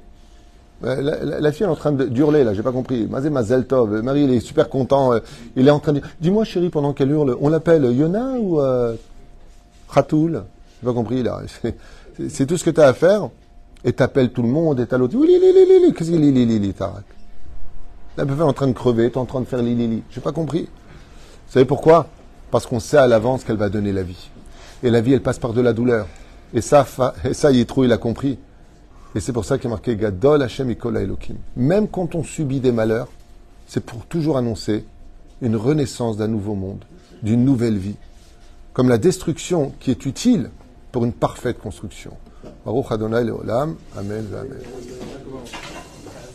Euh, 0.84 1.02
La, 1.02 1.24
la- 1.24 1.40
la 1.42 1.52
fille 1.52 1.64
elle 1.64 1.70
est 1.70 1.74
en 1.74 1.76
train 1.76 1.92
d'hurler 1.92 2.44
là, 2.44 2.54
j'ai 2.54 2.64
pas 2.64 2.72
compris. 2.72 3.06
Mazé 3.08 3.30
Mazel 3.30 3.68
Tov, 3.68 3.96
Euh, 3.96 4.02
Marie 4.02 4.24
il 4.24 4.34
est 4.34 4.40
super 4.40 4.70
content, 4.70 5.14
euh, 5.14 5.20
il 5.56 5.68
est 5.68 5.72
en 5.72 5.80
train 5.80 5.92
de 5.94 6.00
dire 6.00 6.10
Dis-moi 6.22 6.44
chérie, 6.46 6.70
pendant 6.70 6.94
qu'elle 6.94 7.12
hurle, 7.12 7.38
on 7.42 7.50
l'appelle 7.50 7.84
Yona 7.84 8.34
ou 8.40 8.62
euh, 8.62 8.96
Khatoul 9.94 10.44
J'ai 10.82 10.86
pas 10.88 10.94
compris 10.94 11.22
là. 11.24 11.42
C'est- 11.62 11.76
C'est 12.30 12.46
tout 12.46 12.58
ce 12.58 12.64
que 12.64 12.70
tu 12.72 12.82
as 12.82 12.88
à 12.88 12.94
faire. 12.94 13.30
Et 13.84 13.94
t'appelles 13.94 14.32
tout 14.32 14.44
le 14.44 14.48
monde 14.50 14.80
et 14.80 14.86
t'as 14.86 14.98
l'autre. 14.98 15.16
Oui, 15.18 15.28
li, 15.28 15.40
li, 15.40 15.52
li, 15.52 16.60
li, 16.60 16.74
La 18.18 18.24
elle 18.24 18.30
est 18.30 18.42
en 18.42 18.54
train 18.54 18.68
de 18.68 18.74
crever, 18.74 19.10
t'es 19.10 19.18
en 19.18 19.26
train 19.26 19.40
de 19.40 19.46
faire 19.46 19.62
li, 19.62 19.74
li, 19.74 19.88
li. 19.88 20.04
J'ai 20.12 20.22
pas 20.22 20.34
compris. 20.34 20.64
Vous 20.64 21.54
savez 21.54 21.66
pourquoi? 21.66 22.08
Parce 22.52 22.66
qu'on 22.66 22.80
sait 22.80 22.98
à 22.98 23.08
l'avance 23.08 23.44
qu'elle 23.44 23.58
va 23.58 23.70
donner 23.70 23.94
la 23.94 24.04
vie. 24.04 24.30
Et 24.84 24.90
la 24.90 25.00
vie, 25.00 25.14
elle 25.14 25.22
passe 25.22 25.40
par 25.40 25.54
de 25.54 25.62
la 25.62 25.74
douleur. 25.74 26.08
Et 26.54 26.62
ça, 26.62 26.86
et 27.24 27.34
ça 27.34 27.52
Yitro, 27.52 27.86
il 27.86 27.94
a 27.94 27.98
compris. 27.98 28.38
Et 29.16 29.20
c'est 29.20 29.32
pour 29.32 29.46
ça 29.46 29.58
qu'il 29.58 29.68
est 29.68 29.70
marqué 29.70 29.96
Gadol 29.96 30.42
Hashem 30.42 30.70
Ikola 30.70 31.02
Elohim. 31.02 31.36
Même 31.56 31.88
quand 31.88 32.16
on 32.16 32.24
subit 32.24 32.60
des 32.60 32.72
malheurs, 32.72 33.08
c'est 33.68 33.86
pour 33.86 34.06
toujours 34.06 34.38
annoncer 34.38 34.86
une 35.42 35.56
renaissance 35.56 36.18
d'un 36.18 36.28
nouveau 36.28 36.56
monde, 36.56 36.84
d'une 37.24 37.46
nouvelle 37.46 37.78
vie. 37.78 37.96
Comme 38.74 38.90
la 38.90 38.98
destruction 38.98 39.74
qui 39.80 39.92
est 39.92 40.06
utile 40.06 40.50
pour 40.92 41.06
une 41.06 41.14
parfaite 41.14 41.60
construction. 41.60 42.12
Baruch 42.66 42.92
Adonai 42.92 43.24
Leolam. 43.24 43.76
Amen. 43.98 44.26
Amen. 44.34 44.60